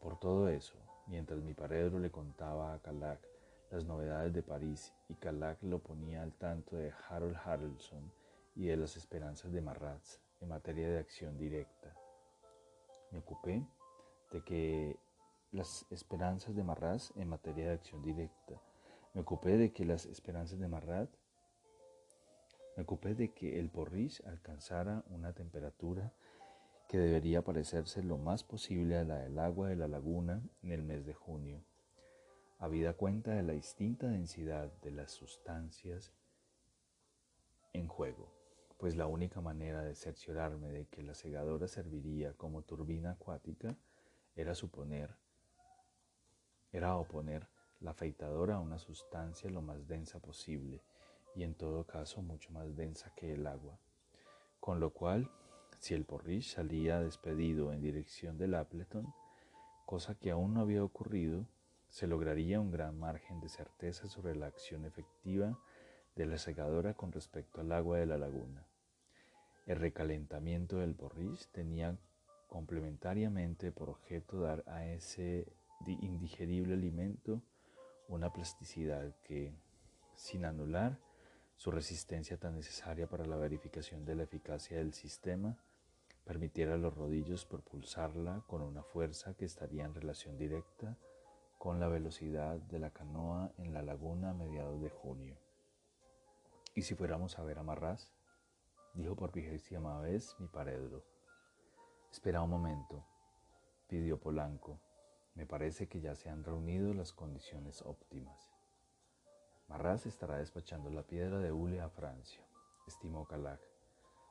Por 0.00 0.18
todo 0.20 0.48
eso, 0.48 0.76
mientras 1.06 1.40
mi 1.40 1.54
paredro 1.54 1.98
le 1.98 2.10
contaba 2.10 2.74
a 2.74 2.78
Calac 2.80 3.20
las 3.70 3.84
novedades 3.84 4.32
de 4.32 4.42
París 4.42 4.92
y 5.08 5.14
Calac 5.14 5.60
lo 5.62 5.80
ponía 5.80 6.22
al 6.22 6.32
tanto 6.34 6.76
de 6.76 6.92
Harold 7.08 7.36
Harrelson 7.44 8.12
y 8.54 8.66
de 8.66 8.76
las 8.76 8.96
esperanzas 8.96 9.52
de 9.52 9.60
Marratz 9.60 10.20
en 10.40 10.48
materia 10.48 10.88
de 10.88 10.98
acción 10.98 11.36
directa. 11.36 11.92
Me 13.10 13.18
ocupé 13.18 13.66
de 14.30 14.44
que 14.44 14.96
las 15.50 15.84
esperanzas 15.90 16.54
de 16.54 16.62
Marratz 16.62 17.10
en 17.16 17.28
materia 17.28 17.66
de 17.68 17.74
acción 17.74 18.02
directa 18.02 18.60
me 19.16 19.22
ocupé 19.22 19.56
de 19.56 19.72
que 19.72 19.86
las 19.86 20.04
esperanzas 20.04 20.58
de 20.58 20.68
Marrat, 20.68 21.08
me 22.76 22.82
ocupé 22.82 23.14
de 23.14 23.32
que 23.32 23.58
el 23.58 23.70
porris 23.70 24.20
alcanzara 24.26 25.04
una 25.08 25.32
temperatura 25.32 26.12
que 26.86 26.98
debería 26.98 27.40
parecerse 27.40 28.02
lo 28.02 28.18
más 28.18 28.44
posible 28.44 28.98
a 28.98 29.04
la 29.04 29.16
del 29.20 29.38
agua 29.38 29.70
de 29.70 29.76
la 29.76 29.88
laguna 29.88 30.42
en 30.62 30.70
el 30.70 30.82
mes 30.82 31.06
de 31.06 31.14
junio, 31.14 31.64
habida 32.58 32.92
cuenta 32.92 33.30
de 33.30 33.42
la 33.42 33.54
distinta 33.54 34.06
densidad 34.06 34.70
de 34.82 34.90
las 34.90 35.12
sustancias 35.12 36.12
en 37.72 37.88
juego, 37.88 38.30
pues 38.76 38.96
la 38.96 39.06
única 39.06 39.40
manera 39.40 39.80
de 39.80 39.94
cerciorarme 39.94 40.68
de 40.68 40.88
que 40.88 41.02
la 41.02 41.14
segadora 41.14 41.68
serviría 41.68 42.34
como 42.34 42.64
turbina 42.64 43.12
acuática 43.12 43.78
era 44.34 44.54
suponer, 44.54 45.16
era 46.70 46.98
oponer 46.98 47.55
la 47.86 47.92
afeitadora 47.92 48.56
a 48.56 48.60
una 48.60 48.80
sustancia 48.80 49.48
lo 49.48 49.62
más 49.62 49.86
densa 49.86 50.18
posible 50.18 50.82
y 51.36 51.44
en 51.44 51.54
todo 51.54 51.86
caso 51.86 52.20
mucho 52.20 52.50
más 52.50 52.74
densa 52.74 53.12
que 53.14 53.32
el 53.32 53.46
agua. 53.46 53.78
Con 54.58 54.80
lo 54.80 54.90
cual, 54.90 55.30
si 55.78 55.94
el 55.94 56.04
porridge 56.04 56.52
salía 56.52 56.98
despedido 56.98 57.72
en 57.72 57.80
dirección 57.80 58.38
del 58.38 58.56
Appleton, 58.56 59.06
cosa 59.84 60.16
que 60.16 60.32
aún 60.32 60.54
no 60.54 60.62
había 60.62 60.82
ocurrido, 60.82 61.46
se 61.88 62.08
lograría 62.08 62.58
un 62.58 62.72
gran 62.72 62.98
margen 62.98 63.38
de 63.38 63.48
certeza 63.48 64.08
sobre 64.08 64.34
la 64.34 64.48
acción 64.48 64.84
efectiva 64.84 65.56
de 66.16 66.26
la 66.26 66.38
segadora 66.38 66.94
con 66.94 67.12
respecto 67.12 67.60
al 67.60 67.70
agua 67.70 67.98
de 67.98 68.06
la 68.06 68.18
laguna. 68.18 68.66
El 69.64 69.78
recalentamiento 69.78 70.78
del 70.78 70.96
porridge 70.96 71.46
tenía 71.52 71.96
complementariamente 72.48 73.70
por 73.70 73.90
objeto 73.90 74.40
dar 74.40 74.64
a 74.66 74.84
ese 74.86 75.46
indigerible 75.86 76.74
alimento 76.74 77.42
una 78.08 78.32
plasticidad 78.32 79.14
que, 79.22 79.54
sin 80.14 80.44
anular 80.44 80.98
su 81.56 81.70
resistencia 81.70 82.36
tan 82.36 82.54
necesaria 82.54 83.08
para 83.08 83.24
la 83.26 83.36
verificación 83.36 84.04
de 84.04 84.14
la 84.14 84.24
eficacia 84.24 84.76
del 84.78 84.92
sistema, 84.92 85.56
permitiera 86.24 86.74
a 86.74 86.78
los 86.78 86.94
rodillos 86.94 87.44
propulsarla 87.44 88.42
con 88.46 88.62
una 88.62 88.82
fuerza 88.82 89.34
que 89.34 89.44
estaría 89.44 89.84
en 89.84 89.94
relación 89.94 90.36
directa 90.36 90.96
con 91.58 91.80
la 91.80 91.88
velocidad 91.88 92.56
de 92.56 92.78
la 92.78 92.90
canoa 92.90 93.52
en 93.58 93.72
la 93.72 93.82
laguna 93.82 94.30
a 94.30 94.34
mediados 94.34 94.80
de 94.82 94.90
junio. 94.90 95.36
¿Y 96.74 96.82
si 96.82 96.94
fuéramos 96.94 97.38
a 97.38 97.42
ver 97.42 97.58
a 97.58 97.62
Marraz? 97.62 98.12
Dijo 98.94 99.16
por 99.16 99.32
vigésima 99.32 100.00
vez 100.00 100.36
mi 100.38 100.48
paredro. 100.48 101.04
Espera 102.10 102.42
un 102.42 102.50
momento, 102.50 103.06
pidió 103.88 104.18
Polanco. 104.20 104.80
Me 105.36 105.46
parece 105.46 105.86
que 105.86 106.00
ya 106.00 106.14
se 106.14 106.30
han 106.30 106.42
reunido 106.42 106.94
las 106.94 107.12
condiciones 107.12 107.82
óptimas. 107.82 108.50
Marras 109.68 110.06
estará 110.06 110.38
despachando 110.38 110.90
la 110.90 111.02
piedra 111.02 111.38
de 111.38 111.52
hule 111.52 111.80
a 111.80 111.90
Francia, 111.90 112.40
estimó 112.86 113.26
Calac, 113.26 113.60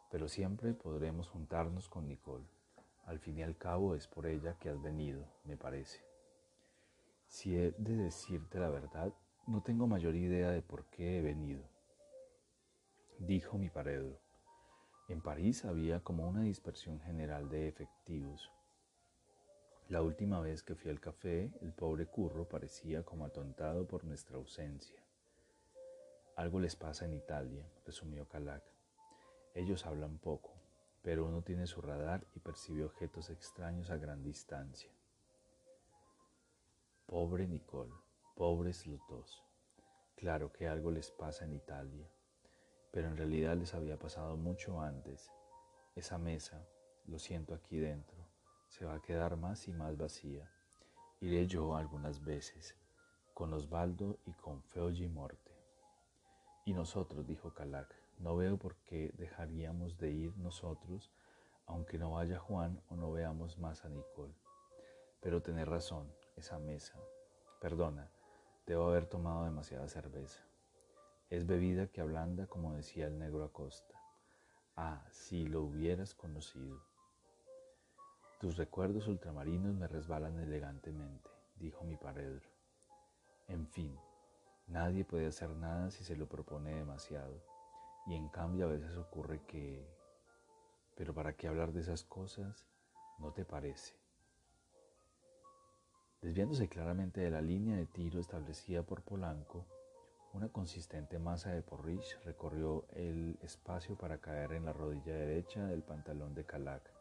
pero 0.10 0.28
siempre 0.28 0.74
podremos 0.74 1.30
juntarnos 1.30 1.90
con 1.90 2.08
Nicole. 2.08 2.48
Al 3.06 3.20
fin 3.20 3.38
y 3.38 3.44
al 3.44 3.56
cabo 3.56 3.94
es 3.94 4.08
por 4.08 4.26
ella 4.26 4.58
que 4.58 4.70
has 4.70 4.82
venido, 4.82 5.24
me 5.44 5.58
parece. 5.58 6.04
Si 7.28 7.56
he 7.56 7.72
de 7.78 7.96
decirte 7.98 8.60
la 8.60 8.70
verdad, 8.70 9.14
no 9.46 9.62
tengo 9.62 9.86
mayor 9.86 10.16
idea 10.16 10.50
de 10.50 10.64
por 10.64 10.86
qué 10.86 11.20
he 11.20 11.22
venido, 11.22 11.64
dijo 13.20 13.60
mi 13.60 13.70
paredro. 13.70 14.20
En 15.08 15.22
París 15.22 15.66
había 15.66 16.00
como 16.00 16.28
una 16.28 16.42
dispersión 16.42 17.00
general 17.02 17.48
de 17.50 17.68
efectivos, 17.68 18.52
la 19.90 20.02
última 20.02 20.40
vez 20.40 20.64
que 20.64 20.74
fui 20.74 20.90
al 20.90 21.00
café, 21.00 21.52
el 21.62 21.72
pobre 21.72 22.08
curro 22.08 22.50
parecía 22.50 23.04
como 23.04 23.26
atontado 23.26 23.88
por 23.88 24.04
nuestra 24.04 24.38
ausencia. 24.38 25.00
Algo 26.36 26.60
les 26.60 26.76
pasa 26.76 27.06
en 27.06 27.14
Italia, 27.14 27.64
resumió 27.86 28.28
Calac. 28.28 28.64
Ellos 29.54 29.86
hablan 29.86 30.18
poco, 30.18 30.54
pero 31.04 31.26
uno 31.26 31.44
tiene 31.44 31.68
su 31.68 31.82
radar 31.82 32.26
y 32.34 32.40
percibe 32.40 32.84
objetos 32.84 33.30
extraños 33.30 33.92
a 33.92 33.98
gran 33.98 34.24
distancia. 34.24 34.90
Pobre 37.06 37.48
Nicole, 37.48 37.94
pobres 38.36 38.88
los 38.88 39.00
dos. 39.08 39.44
Claro 40.16 40.52
que 40.52 40.68
algo 40.68 40.90
les 40.90 41.12
pasa 41.12 41.46
en 41.46 41.54
Italia, 41.54 42.10
pero 42.92 43.08
en 43.08 43.18
realidad 43.18 43.56
les 43.56 43.76
había 43.76 44.00
pasado 44.00 44.36
mucho 44.36 44.82
antes. 44.82 45.30
Esa 45.96 46.18
mesa, 46.18 46.68
lo 47.06 47.20
siento 47.20 47.54
aquí 47.54 47.78
dentro, 47.78 48.15
se 48.78 48.84
va 48.84 48.96
a 48.96 49.02
quedar 49.02 49.38
más 49.38 49.70
y 49.70 49.72
más 49.72 49.96
vacía. 49.96 50.52
Iré 51.22 51.48
yo 51.48 51.78
algunas 51.78 52.22
veces, 52.26 52.76
con 53.34 53.54
Osvaldo 53.54 54.20
y 54.26 54.34
con 54.34 54.62
Feoji 54.64 55.08
Morte. 55.08 55.54
Y 56.66 56.74
nosotros, 56.74 57.26
dijo 57.26 57.54
Calac, 57.54 57.96
no 58.20 58.36
veo 58.36 58.58
por 58.58 58.76
qué 58.84 59.14
dejaríamos 59.18 59.98
de 59.98 60.12
ir 60.12 60.38
nosotros, 60.38 61.10
aunque 61.68 61.98
no 61.98 62.12
vaya 62.12 62.38
Juan 62.38 62.82
o 62.90 62.98
no 62.98 63.14
veamos 63.14 63.58
más 63.60 63.86
a 63.86 63.90
Nicole. 63.90 64.36
Pero 65.22 65.42
tenés 65.42 65.70
razón, 65.70 66.12
esa 66.36 66.60
mesa. 66.60 67.00
Perdona, 67.62 68.12
debo 68.66 68.90
haber 68.90 69.06
tomado 69.06 69.46
demasiada 69.46 69.88
cerveza. 69.88 70.44
Es 71.30 71.48
bebida 71.48 71.88
que 71.88 72.02
ablanda, 72.02 72.46
como 72.48 72.74
decía 72.74 73.08
el 73.08 73.20
negro 73.20 73.46
Acosta. 73.46 73.96
Ah, 74.76 75.06
si 75.12 75.48
lo 75.48 75.62
hubieras 75.62 76.14
conocido. 76.14 76.95
Tus 78.46 78.58
recuerdos 78.58 79.08
ultramarinos 79.08 79.74
me 79.74 79.88
resbalan 79.88 80.40
elegantemente, 80.40 81.32
dijo 81.56 81.84
mi 81.84 81.98
paredro. 81.98 82.48
En 83.48 83.66
fin, 83.66 83.98
nadie 84.68 85.04
puede 85.04 85.26
hacer 85.26 85.50
nada 85.50 85.90
si 85.90 86.04
se 86.04 86.16
lo 86.16 86.30
propone 86.30 86.76
demasiado, 86.76 87.42
y 88.06 88.14
en 88.14 88.30
cambio 88.30 88.66
a 88.68 88.72
veces 88.72 88.96
ocurre 88.98 89.42
que... 89.48 89.84
Pero 90.96 91.12
¿para 91.16 91.34
qué 91.34 91.48
hablar 91.48 91.74
de 91.74 91.82
esas 91.82 92.04
cosas? 92.04 92.68
¿No 93.18 93.34
te 93.34 93.46
parece? 93.46 93.96
Desviándose 96.22 96.70
claramente 96.70 97.22
de 97.22 97.32
la 97.32 97.42
línea 97.42 97.78
de 97.78 97.88
tiro 97.88 98.20
establecida 98.20 98.84
por 98.84 99.02
Polanco, 99.02 99.66
una 100.34 100.50
consistente 100.50 101.18
masa 101.18 101.50
de 101.50 101.64
porridge 101.64 102.20
recorrió 102.24 102.86
el 102.92 103.40
espacio 103.42 103.98
para 103.98 104.20
caer 104.20 104.52
en 104.52 104.66
la 104.66 104.74
rodilla 104.74 105.16
derecha 105.16 105.66
del 105.66 105.82
pantalón 105.82 106.36
de 106.36 106.46
Calac, 106.46 106.95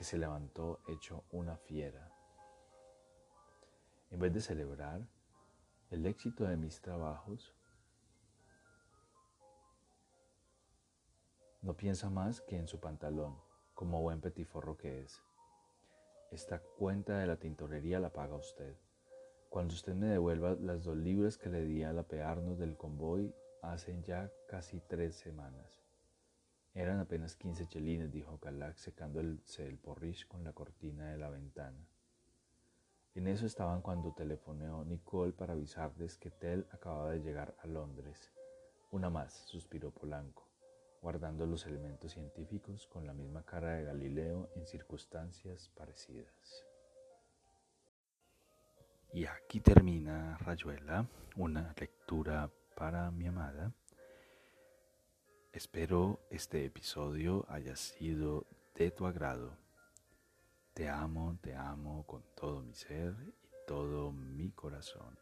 que 0.00 0.04
se 0.04 0.16
levantó 0.16 0.80
hecho 0.88 1.24
una 1.30 1.58
fiera. 1.58 2.10
En 4.10 4.18
vez 4.18 4.32
de 4.32 4.40
celebrar 4.40 5.06
el 5.90 6.06
éxito 6.06 6.44
de 6.44 6.56
mis 6.56 6.80
trabajos, 6.80 7.54
no 11.60 11.76
piensa 11.76 12.08
más 12.08 12.40
que 12.40 12.56
en 12.56 12.66
su 12.66 12.80
pantalón, 12.80 13.36
como 13.74 14.00
buen 14.00 14.22
petiforro 14.22 14.78
que 14.78 15.02
es. 15.02 15.22
Esta 16.30 16.60
cuenta 16.60 17.18
de 17.18 17.26
la 17.26 17.36
tintorería 17.36 18.00
la 18.00 18.10
paga 18.10 18.36
usted. 18.36 18.74
Cuando 19.50 19.74
usted 19.74 19.92
me 19.94 20.06
devuelva 20.06 20.54
las 20.54 20.84
dos 20.84 20.96
libras 20.96 21.36
que 21.36 21.50
le 21.50 21.60
di 21.66 21.82
al 21.82 21.98
apearnos 21.98 22.58
del 22.58 22.78
convoy 22.78 23.34
hacen 23.60 24.02
ya 24.02 24.32
casi 24.48 24.80
tres 24.80 25.16
semanas. 25.16 25.79
Eran 26.74 27.00
apenas 27.00 27.34
quince 27.36 27.66
chelines, 27.66 28.12
dijo 28.12 28.38
Calac, 28.38 28.76
secándose 28.76 29.66
el 29.66 29.78
porridge 29.78 30.26
con 30.28 30.44
la 30.44 30.52
cortina 30.52 31.10
de 31.10 31.18
la 31.18 31.28
ventana. 31.28 31.84
En 33.14 33.26
eso 33.26 33.44
estaban 33.44 33.82
cuando 33.82 34.12
telefoneó 34.12 34.84
Nicole 34.84 35.32
para 35.32 35.54
avisarles 35.54 36.16
que 36.16 36.30
Tell 36.30 36.66
acababa 36.70 37.10
de 37.10 37.20
llegar 37.20 37.56
a 37.60 37.66
Londres. 37.66 38.32
Una 38.92 39.10
más, 39.10 39.32
suspiró 39.32 39.90
Polanco, 39.90 40.48
guardando 41.02 41.44
los 41.44 41.66
elementos 41.66 42.12
científicos 42.12 42.86
con 42.86 43.04
la 43.06 43.14
misma 43.14 43.44
cara 43.44 43.72
de 43.72 43.84
Galileo 43.84 44.48
en 44.54 44.66
circunstancias 44.66 45.70
parecidas. 45.76 46.64
Y 49.12 49.26
aquí 49.26 49.58
termina 49.58 50.38
Rayuela, 50.38 51.04
una 51.34 51.74
lectura 51.76 52.48
para 52.76 53.10
mi 53.10 53.26
amada. 53.26 53.72
Espero 55.52 56.20
este 56.30 56.64
episodio 56.64 57.44
haya 57.48 57.74
sido 57.74 58.46
de 58.76 58.92
tu 58.92 59.04
agrado. 59.04 59.58
Te 60.74 60.88
amo, 60.88 61.38
te 61.42 61.56
amo 61.56 62.06
con 62.06 62.22
todo 62.36 62.62
mi 62.62 62.72
ser 62.72 63.16
y 63.26 63.66
todo 63.66 64.12
mi 64.12 64.52
corazón. 64.52 65.18